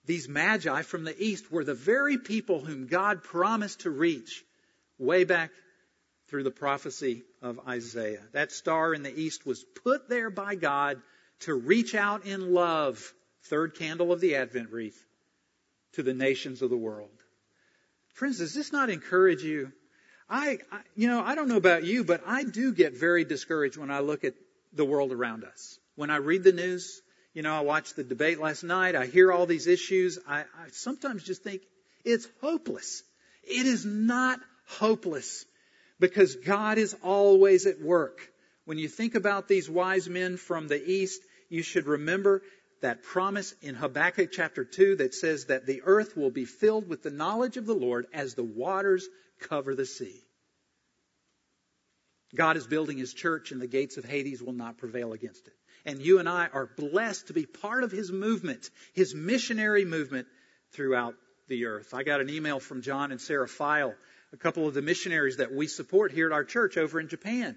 These 0.05 0.29
magi 0.29 0.83
from 0.83 1.05
the 1.05 1.17
east 1.23 1.51
were 1.51 1.65
the 1.65 1.75
very 1.75 2.19
people 2.19 2.61
whom 2.61 2.89
God 2.89 3.23
promised 3.23 3.81
to 3.81 3.91
reach 3.91 4.45
way 4.99 5.25
back 5.25 5.51
through 6.29 6.43
the 6.43 6.51
prophecy 6.51 7.23
of 7.41 7.61
Isaiah. 7.69 8.23
That 8.33 8.53
star 8.53 8.95
in 8.95 9.03
the 9.03 9.17
east 9.17 9.47
was 9.47 9.65
put 9.85 10.09
there 10.09 10.31
by 10.31 10.55
God 10.55 11.01
to 11.41 11.55
reach 11.55 11.95
out 11.95 12.27
in 12.27 12.53
love 12.53 13.13
third 13.45 13.77
candle 13.77 14.13
of 14.13 14.21
the 14.21 14.37
Advent 14.37 14.71
wreath, 14.71 15.01
to 15.93 16.03
the 16.03 16.15
nations 16.15 16.63
of 16.63 16.71
the 16.71 16.77
world. 16.77 17.11
Friends, 18.15 18.39
does 18.39 18.55
this 18.55 18.73
not 18.73 18.91
encourage 18.91 19.43
you? 19.43 19.73
I, 20.29 20.59
I, 20.73 20.81
you 20.97 21.07
know, 21.07 21.23
I 21.23 21.35
don't 21.35 21.49
know 21.49 21.57
about 21.57 21.85
you, 21.85 22.03
but 22.03 22.23
I 22.27 22.43
do 22.43 22.73
get 22.73 22.99
very 22.99 23.25
discouraged 23.25 23.77
when 23.77 23.91
I 23.91 24.01
look 24.01 24.25
at 24.25 24.35
the 24.73 24.85
world 24.85 25.13
around 25.13 25.45
us. 25.45 25.79
When 25.95 26.11
I 26.11 26.17
read 26.17 26.43
the 26.43 26.53
news, 26.53 27.01
you 27.35 27.43
know, 27.43 27.55
I 27.55 27.61
watched 27.61 27.95
the 27.95 28.03
debate 28.03 28.41
last 28.41 28.65
night, 28.65 28.97
I 28.97 29.07
hear 29.07 29.31
all 29.31 29.47
these 29.47 29.67
issues, 29.67 30.19
I, 30.27 30.41
I 30.41 30.71
sometimes 30.73 31.23
just 31.23 31.43
think 31.43 31.63
it's 32.05 32.27
hopeless. 32.41 33.03
It 33.45 33.67
is 33.67 33.85
not 33.85 34.41
hopeless 34.67 35.45
because 36.01 36.37
God 36.37 36.79
is 36.79 36.95
always 37.03 37.67
at 37.67 37.81
work. 37.81 38.21
When 38.65 38.79
you 38.79 38.89
think 38.89 39.15
about 39.15 39.49
these 39.49 39.71
wise 39.71 40.09
men 40.09 40.37
from 40.37 40.69
the 40.69 40.83
east, 40.85 41.23
you 41.49 41.63
should 41.63 41.87
remember 41.87 42.43
that 42.83 43.03
promise 43.03 43.55
in 43.63 43.75
Habakkuk 43.75 44.31
chapter 44.33 44.65
2 44.65 44.97
that 44.97 45.15
says 45.15 45.47
that 45.47 45.67
the 45.67 45.83
earth 45.85 46.17
will 46.17 46.31
be 46.31 46.45
filled 46.45 46.89
with 46.89 47.03
the 47.03 47.11
knowledge 47.11 47.57
of 47.57 47.67
the 47.67 47.75
Lord 47.75 48.07
as 48.13 48.35
the 48.35 48.45
waters 48.45 49.09
cover 49.41 49.75
the 49.75 49.87
sea. 49.87 50.23
God 52.35 52.57
is 52.57 52.67
building 52.67 52.99
his 52.99 53.15
church 53.15 53.53
and 53.53 53.61
the 53.61 53.67
gates 53.67 53.97
of 53.97 54.05
Hades 54.05 54.43
will 54.43 54.53
not 54.53 54.79
prevail 54.79 55.13
against 55.13 55.47
it. 55.47 55.55
And 55.85 56.03
you 56.03 56.19
and 56.19 56.29
I 56.29 56.49
are 56.53 56.69
blessed 56.77 57.29
to 57.29 57.33
be 57.33 57.47
part 57.47 57.85
of 57.85 57.93
his 57.93 58.11
movement, 58.11 58.69
his 58.93 59.15
missionary 59.15 59.85
movement 59.85 60.27
throughout 60.73 61.15
the 61.49 61.67
earth. 61.67 61.95
I 61.95 62.03
got 62.03 62.21
an 62.21 62.29
email 62.29 62.59
from 62.59 62.83
John 62.83 63.13
and 63.13 63.21
Sarah 63.21 63.49
File, 63.49 63.95
a 64.37 64.43
couple 64.43 64.69
of 64.69 64.75
the 64.75 64.83
missionaries 64.83 65.39
that 65.39 65.55
we 65.55 65.67
support 65.67 66.13
here 66.13 66.27
at 66.27 66.33
our 66.33 66.45
church 66.45 66.77
over 66.77 67.01
in 67.01 67.09
Japan. 67.09 67.57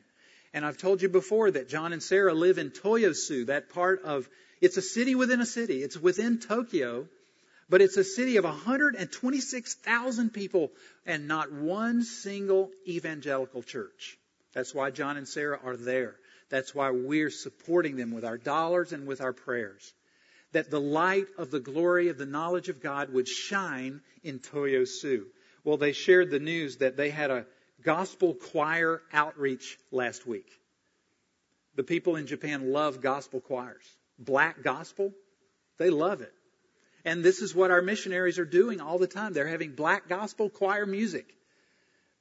And 0.54 0.66
I've 0.66 0.78
told 0.78 1.02
you 1.02 1.10
before 1.10 1.52
that 1.52 1.68
John 1.68 1.92
and 1.92 2.02
Sarah 2.02 2.34
live 2.34 2.58
in 2.58 2.70
Toyosu, 2.72 3.48
that 3.48 3.70
part 3.70 4.04
of 4.04 4.30
it's 4.62 4.78
a 4.78 4.82
city 4.82 5.14
within 5.14 5.42
a 5.42 5.46
city. 5.46 5.84
It's 5.84 5.98
within 5.98 6.40
Tokyo, 6.40 7.06
but 7.70 7.82
it's 7.82 7.98
a 7.98 8.04
city 8.06 8.38
of 8.38 8.46
126,000 8.46 10.30
people 10.30 10.72
and 11.06 11.28
not 11.28 11.52
one 11.52 12.04
single 12.04 12.72
evangelical 12.88 13.62
church. 13.62 14.18
That's 14.54 14.74
why 14.74 14.92
John 14.92 15.18
and 15.18 15.28
Sarah 15.28 15.60
are 15.62 15.76
there. 15.76 16.16
That's 16.50 16.74
why 16.74 16.92
we're 16.92 17.30
supporting 17.30 17.98
them 17.98 18.12
with 18.12 18.24
our 18.24 18.38
dollars 18.38 18.94
and 18.94 19.06
with 19.06 19.20
our 19.20 19.34
prayers. 19.34 19.94
That 20.54 20.72
the 20.72 20.80
light 20.80 21.28
of 21.38 21.52
the 21.52 21.60
glory 21.60 22.08
of 22.08 22.18
the 22.18 22.26
knowledge 22.26 22.70
of 22.70 22.82
God 22.82 23.14
would 23.14 23.28
shine 23.28 24.00
in 24.24 24.40
Toyosu. 24.40 25.26
Well, 25.70 25.78
they 25.78 25.92
shared 25.92 26.32
the 26.32 26.40
news 26.40 26.78
that 26.78 26.98
they 26.98 27.12
had 27.12 27.30
a 27.30 27.46
gospel 27.84 28.34
choir 28.34 29.04
outreach 29.14 29.78
last 29.92 30.26
week. 30.26 30.50
The 31.76 31.84
people 31.84 32.16
in 32.16 32.26
Japan 32.26 32.74
love 32.74 33.02
gospel 33.02 33.40
choirs 33.40 33.86
black 34.18 34.64
gospel, 34.64 35.14
they 35.78 35.92
love 35.92 36.22
it. 36.22 36.34
And 37.06 37.24
this 37.24 37.44
is 37.44 37.54
what 37.54 37.70
our 37.70 37.84
missionaries 37.84 38.40
are 38.40 38.46
doing 38.46 38.82
all 38.82 38.98
the 38.98 39.06
time. 39.06 39.34
They're 39.34 39.48
having 39.48 39.76
black 39.76 40.10
gospel 40.10 40.50
choir 40.50 40.88
music 40.88 41.32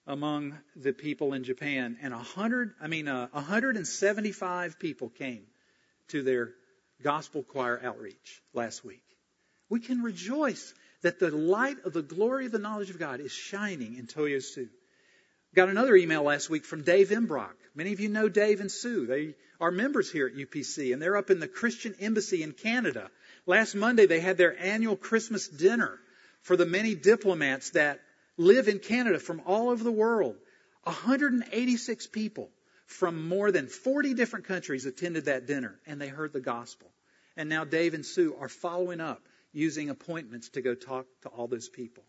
among 0.07 0.59
the 0.77 0.93
people 0.93 1.33
in 1.33 1.43
Japan. 1.43 1.97
And 2.03 2.13
a 2.13 2.19
hundred, 2.19 2.75
I 2.83 2.89
mean, 2.89 3.09
uh, 3.09 3.29
175 3.33 4.79
people 4.79 5.09
came 5.09 5.45
to 6.09 6.23
their 6.23 6.51
gospel 7.03 7.43
choir 7.45 7.81
outreach 7.83 8.43
last 8.53 8.85
week. 8.85 9.05
We 9.71 9.81
can 9.81 10.03
rejoice 10.03 10.75
that 11.03 11.19
the 11.19 11.31
light 11.31 11.77
of 11.85 11.93
the 11.93 12.03
glory 12.03 12.47
of 12.47 12.53
the 12.53 12.59
knowledge 12.59 12.91
of 12.91 12.99
God 12.99 13.21
is 13.21 13.33
shining 13.33 13.97
in 13.97 14.07
Toyosu. 14.07 14.69
Got 15.55 15.69
another 15.69 15.97
email 15.97 16.23
last 16.23 16.51
week 16.51 16.65
from 16.65 16.83
Dave 16.83 17.09
Imbrock. 17.09 17.55
Many 17.75 17.93
of 17.93 18.01
you 18.01 18.09
know 18.09 18.29
Dave 18.29 18.61
and 18.61 18.71
Sue. 18.71 19.07
They 19.07 19.35
are 19.61 19.71
members 19.71 20.11
here 20.11 20.27
at 20.27 20.35
UPC, 20.35 20.93
and 20.93 21.01
they're 21.01 21.17
up 21.17 21.31
in 21.31 21.41
the 21.41 21.49
Christian 21.49 21.95
Embassy 22.01 22.43
in 22.43 22.53
Canada. 22.53 23.11
Last 23.47 23.75
Monday, 23.75 24.07
they 24.07 24.21
had 24.21 24.37
their 24.37 24.59
annual 24.59 24.97
Christmas 24.97 25.49
dinner 25.49 25.99
for 26.43 26.57
the 26.57 26.67
many 26.67 26.95
diplomats 26.95 27.71
that 27.71 28.01
live 28.37 28.69
in 28.69 28.79
Canada 28.79 29.19
from 29.19 29.43
all 29.47 29.71
over 29.71 29.83
the 29.83 29.93
world. 29.93 30.37
186 30.85 32.07
people 32.09 32.51
from 32.87 33.29
more 33.29 33.51
than 33.53 33.69
40 33.69 34.15
different 34.15 34.47
countries 34.47 34.87
attended 34.87 35.27
that 35.27 35.47
dinner, 35.47 35.79
and 35.87 36.01
they 36.01 36.09
heard 36.09 36.33
the 36.33 36.41
gospel. 36.41 36.89
And 37.37 37.49
now 37.49 37.65
Dave 37.65 37.95
and 37.95 38.05
Sue 38.05 38.37
are 38.41 38.49
following 38.49 39.01
up 39.01 39.21
using 39.59 39.91
appointments 39.91 40.51
to 40.51 40.63
go 40.63 40.75
talk 40.75 41.07
to 41.23 41.29
all 41.29 41.49
those 41.49 41.69
people. 41.69 42.05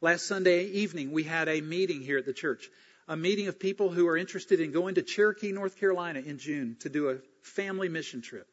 Last 0.00 0.26
Sunday 0.26 0.64
evening, 0.66 1.12
we 1.12 1.24
had 1.24 1.48
a 1.48 1.60
meeting 1.60 2.00
here 2.00 2.18
at 2.18 2.26
the 2.26 2.32
church, 2.32 2.70
a 3.08 3.16
meeting 3.16 3.48
of 3.48 3.58
people 3.58 3.90
who 3.90 4.06
are 4.08 4.16
interested 4.16 4.60
in 4.60 4.70
going 4.70 4.94
to 4.94 5.02
Cherokee, 5.02 5.52
North 5.52 5.78
Carolina 5.78 6.20
in 6.20 6.38
June 6.38 6.76
to 6.80 6.88
do 6.88 7.10
a 7.10 7.18
family 7.42 7.88
mission 7.88 8.22
trip. 8.22 8.46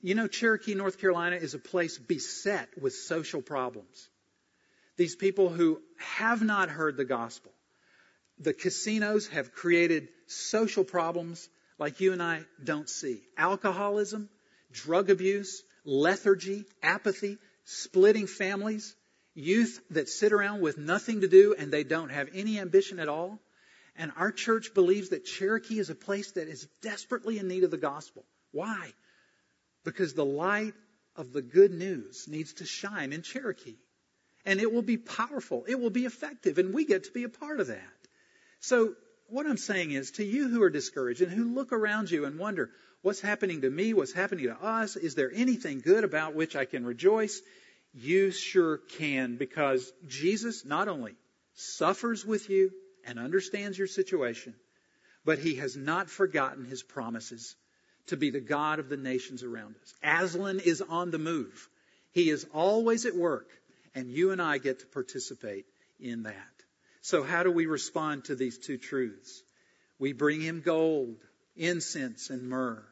You 0.00 0.14
know, 0.14 0.28
Cherokee, 0.28 0.74
North 0.74 0.98
Carolina 0.98 1.36
is 1.36 1.54
a 1.54 1.58
place 1.58 1.98
beset 1.98 2.68
with 2.80 2.94
social 2.94 3.42
problems. 3.42 4.08
These 4.96 5.16
people 5.16 5.48
who 5.48 5.82
have 5.98 6.42
not 6.42 6.70
heard 6.70 6.96
the 6.96 7.04
gospel. 7.04 7.52
The 8.38 8.54
casinos 8.54 9.26
have 9.28 9.52
created 9.52 10.08
social 10.26 10.84
problems 10.84 11.48
like 11.78 12.00
you 12.00 12.12
and 12.12 12.22
I 12.22 12.42
don't 12.62 12.88
see. 12.88 13.20
Alcoholism, 13.36 14.28
drug 14.72 15.10
abuse, 15.10 15.62
lethargy, 15.84 16.64
apathy, 16.82 17.38
splitting 17.64 18.26
families, 18.26 18.94
youth 19.34 19.80
that 19.90 20.08
sit 20.08 20.32
around 20.32 20.60
with 20.60 20.78
nothing 20.78 21.20
to 21.20 21.28
do 21.28 21.54
and 21.58 21.72
they 21.72 21.84
don't 21.84 22.10
have 22.10 22.28
any 22.34 22.58
ambition 22.58 22.98
at 22.98 23.08
all. 23.08 23.38
And 23.96 24.12
our 24.16 24.32
church 24.32 24.72
believes 24.74 25.10
that 25.10 25.24
Cherokee 25.24 25.78
is 25.78 25.90
a 25.90 25.94
place 25.94 26.32
that 26.32 26.48
is 26.48 26.66
desperately 26.82 27.38
in 27.38 27.48
need 27.48 27.64
of 27.64 27.70
the 27.70 27.76
gospel. 27.76 28.24
Why? 28.52 28.92
Because 29.84 30.14
the 30.14 30.24
light 30.24 30.74
of 31.16 31.32
the 31.32 31.42
good 31.42 31.72
news 31.72 32.26
needs 32.28 32.54
to 32.54 32.64
shine 32.64 33.12
in 33.12 33.22
Cherokee. 33.22 33.76
And 34.46 34.60
it 34.60 34.72
will 34.72 34.82
be 34.82 34.96
powerful. 34.96 35.64
It 35.68 35.78
will 35.78 35.90
be 35.90 36.06
effective. 36.06 36.58
And 36.58 36.72
we 36.72 36.86
get 36.86 37.04
to 37.04 37.12
be 37.12 37.24
a 37.24 37.28
part 37.28 37.60
of 37.60 37.66
that. 37.66 37.82
So 38.60 38.94
what 39.28 39.46
I'm 39.46 39.58
saying 39.58 39.92
is 39.92 40.12
to 40.12 40.24
you 40.24 40.48
who 40.48 40.62
are 40.62 40.70
discouraged 40.70 41.20
and 41.20 41.30
who 41.30 41.54
look 41.54 41.72
around 41.72 42.10
you 42.10 42.24
and 42.24 42.38
wonder, 42.38 42.70
what's 43.02 43.20
happening 43.20 43.62
to 43.62 43.70
me? 43.70 43.94
What's 43.94 44.12
happening 44.12 44.46
to 44.46 44.62
us? 44.62 44.96
Is 44.96 45.14
there 45.14 45.30
anything 45.32 45.80
good 45.80 46.04
about 46.04 46.34
which 46.34 46.56
I 46.56 46.64
can 46.64 46.84
rejoice? 46.84 47.40
You 47.92 48.30
sure 48.30 48.78
can 48.78 49.36
because 49.36 49.92
Jesus 50.06 50.64
not 50.64 50.88
only 50.88 51.14
suffers 51.54 52.24
with 52.24 52.48
you 52.48 52.70
and 53.04 53.18
understands 53.18 53.76
your 53.76 53.88
situation, 53.88 54.54
but 55.24 55.38
he 55.38 55.56
has 55.56 55.76
not 55.76 56.08
forgotten 56.08 56.64
his 56.64 56.82
promises 56.82 57.56
to 58.06 58.16
be 58.16 58.30
the 58.30 58.40
God 58.40 58.78
of 58.78 58.88
the 58.88 58.96
nations 58.96 59.42
around 59.42 59.76
us. 59.82 59.94
Aslan 60.02 60.60
is 60.60 60.80
on 60.80 61.10
the 61.10 61.18
move. 61.18 61.68
He 62.12 62.30
is 62.30 62.46
always 62.52 63.06
at 63.06 63.14
work, 63.14 63.48
and 63.94 64.10
you 64.10 64.30
and 64.30 64.40
I 64.40 64.58
get 64.58 64.80
to 64.80 64.86
participate 64.86 65.66
in 65.98 66.24
that. 66.24 66.34
So, 67.02 67.22
how 67.22 67.42
do 67.42 67.50
we 67.50 67.66
respond 67.66 68.24
to 68.24 68.34
these 68.34 68.58
two 68.58 68.78
truths? 68.78 69.42
We 69.98 70.12
bring 70.12 70.40
him 70.40 70.60
gold, 70.60 71.16
incense, 71.56 72.30
and 72.30 72.48
myrrh. 72.48 72.84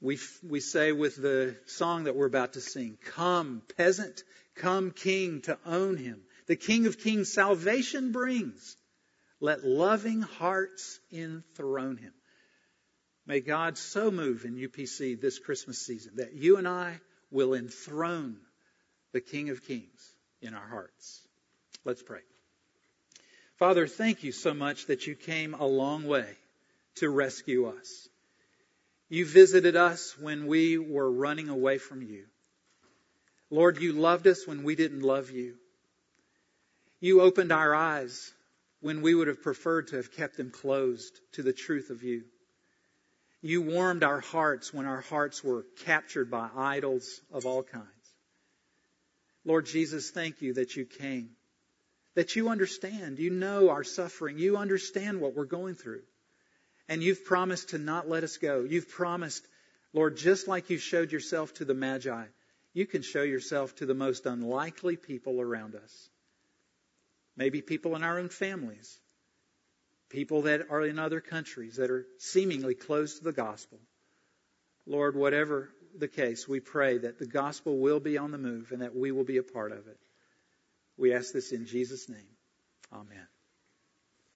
We, 0.00 0.18
we 0.42 0.60
say 0.60 0.92
with 0.92 1.16
the 1.16 1.56
song 1.66 2.04
that 2.04 2.16
we're 2.16 2.26
about 2.26 2.54
to 2.54 2.60
sing, 2.60 2.96
Come, 3.04 3.62
peasant, 3.76 4.22
come, 4.54 4.90
king, 4.92 5.42
to 5.42 5.58
own 5.66 5.96
him. 5.96 6.22
The 6.46 6.56
King 6.56 6.86
of 6.86 6.98
Kings 6.98 7.32
salvation 7.32 8.12
brings. 8.12 8.76
Let 9.40 9.64
loving 9.64 10.22
hearts 10.22 11.00
enthrone 11.12 11.96
him. 11.96 12.12
May 13.26 13.40
God 13.40 13.78
so 13.78 14.10
move 14.10 14.44
in 14.44 14.56
UPC 14.56 15.20
this 15.20 15.38
Christmas 15.38 15.78
season 15.78 16.16
that 16.16 16.34
you 16.34 16.56
and 16.56 16.66
I 16.66 17.00
will 17.30 17.54
enthrone 17.54 18.36
the 19.12 19.20
King 19.20 19.50
of 19.50 19.64
Kings 19.64 20.14
in 20.42 20.54
our 20.54 20.66
hearts. 20.66 21.20
Let's 21.84 22.02
pray. 22.02 22.20
Father, 23.56 23.86
thank 23.86 24.24
you 24.24 24.32
so 24.32 24.54
much 24.54 24.86
that 24.86 25.06
you 25.06 25.14
came 25.14 25.54
a 25.54 25.66
long 25.66 26.04
way 26.04 26.26
to 26.96 27.08
rescue 27.08 27.66
us. 27.66 28.08
You 29.10 29.26
visited 29.26 29.74
us 29.74 30.16
when 30.18 30.46
we 30.46 30.78
were 30.78 31.10
running 31.10 31.48
away 31.48 31.78
from 31.78 32.00
you. 32.00 32.26
Lord, 33.50 33.82
you 33.82 33.92
loved 33.92 34.28
us 34.28 34.46
when 34.46 34.62
we 34.62 34.76
didn't 34.76 35.02
love 35.02 35.30
you. 35.30 35.56
You 37.00 37.20
opened 37.20 37.50
our 37.50 37.74
eyes 37.74 38.32
when 38.80 39.02
we 39.02 39.12
would 39.12 39.26
have 39.26 39.42
preferred 39.42 39.88
to 39.88 39.96
have 39.96 40.12
kept 40.12 40.36
them 40.36 40.52
closed 40.52 41.18
to 41.32 41.42
the 41.42 41.52
truth 41.52 41.90
of 41.90 42.04
you. 42.04 42.22
You 43.42 43.62
warmed 43.62 44.04
our 44.04 44.20
hearts 44.20 44.72
when 44.72 44.86
our 44.86 45.00
hearts 45.00 45.42
were 45.42 45.66
captured 45.84 46.30
by 46.30 46.48
idols 46.54 47.20
of 47.32 47.46
all 47.46 47.64
kinds. 47.64 47.86
Lord 49.44 49.66
Jesus, 49.66 50.10
thank 50.10 50.40
you 50.40 50.54
that 50.54 50.76
you 50.76 50.84
came, 50.84 51.30
that 52.14 52.36
you 52.36 52.48
understand. 52.48 53.18
You 53.18 53.30
know 53.30 53.70
our 53.70 53.82
suffering. 53.82 54.38
You 54.38 54.56
understand 54.56 55.20
what 55.20 55.34
we're 55.34 55.46
going 55.46 55.74
through. 55.74 56.02
And 56.90 57.04
you've 57.04 57.24
promised 57.24 57.68
to 57.68 57.78
not 57.78 58.08
let 58.08 58.24
us 58.24 58.36
go. 58.36 58.66
You've 58.68 58.88
promised, 58.88 59.46
Lord, 59.92 60.16
just 60.16 60.48
like 60.48 60.70
you 60.70 60.78
showed 60.78 61.12
yourself 61.12 61.54
to 61.54 61.64
the 61.64 61.72
Magi, 61.72 62.24
you 62.74 62.84
can 62.84 63.02
show 63.02 63.22
yourself 63.22 63.76
to 63.76 63.86
the 63.86 63.94
most 63.94 64.26
unlikely 64.26 64.96
people 64.96 65.40
around 65.40 65.76
us. 65.76 66.08
Maybe 67.36 67.62
people 67.62 67.94
in 67.94 68.02
our 68.02 68.18
own 68.18 68.28
families, 68.28 68.98
people 70.08 70.42
that 70.42 70.66
are 70.68 70.82
in 70.82 70.98
other 70.98 71.20
countries 71.20 71.76
that 71.76 71.92
are 71.92 72.06
seemingly 72.18 72.74
closed 72.74 73.18
to 73.18 73.24
the 73.24 73.32
gospel. 73.32 73.78
Lord, 74.84 75.14
whatever 75.14 75.70
the 75.96 76.08
case, 76.08 76.48
we 76.48 76.58
pray 76.58 76.98
that 76.98 77.20
the 77.20 77.26
gospel 77.26 77.78
will 77.78 78.00
be 78.00 78.18
on 78.18 78.32
the 78.32 78.38
move 78.38 78.72
and 78.72 78.82
that 78.82 78.96
we 78.96 79.12
will 79.12 79.24
be 79.24 79.36
a 79.36 79.44
part 79.44 79.70
of 79.70 79.86
it. 79.86 79.98
We 80.96 81.14
ask 81.14 81.32
this 81.32 81.52
in 81.52 81.66
Jesus' 81.66 82.08
name. 82.08 82.36
Amen. 82.92 83.28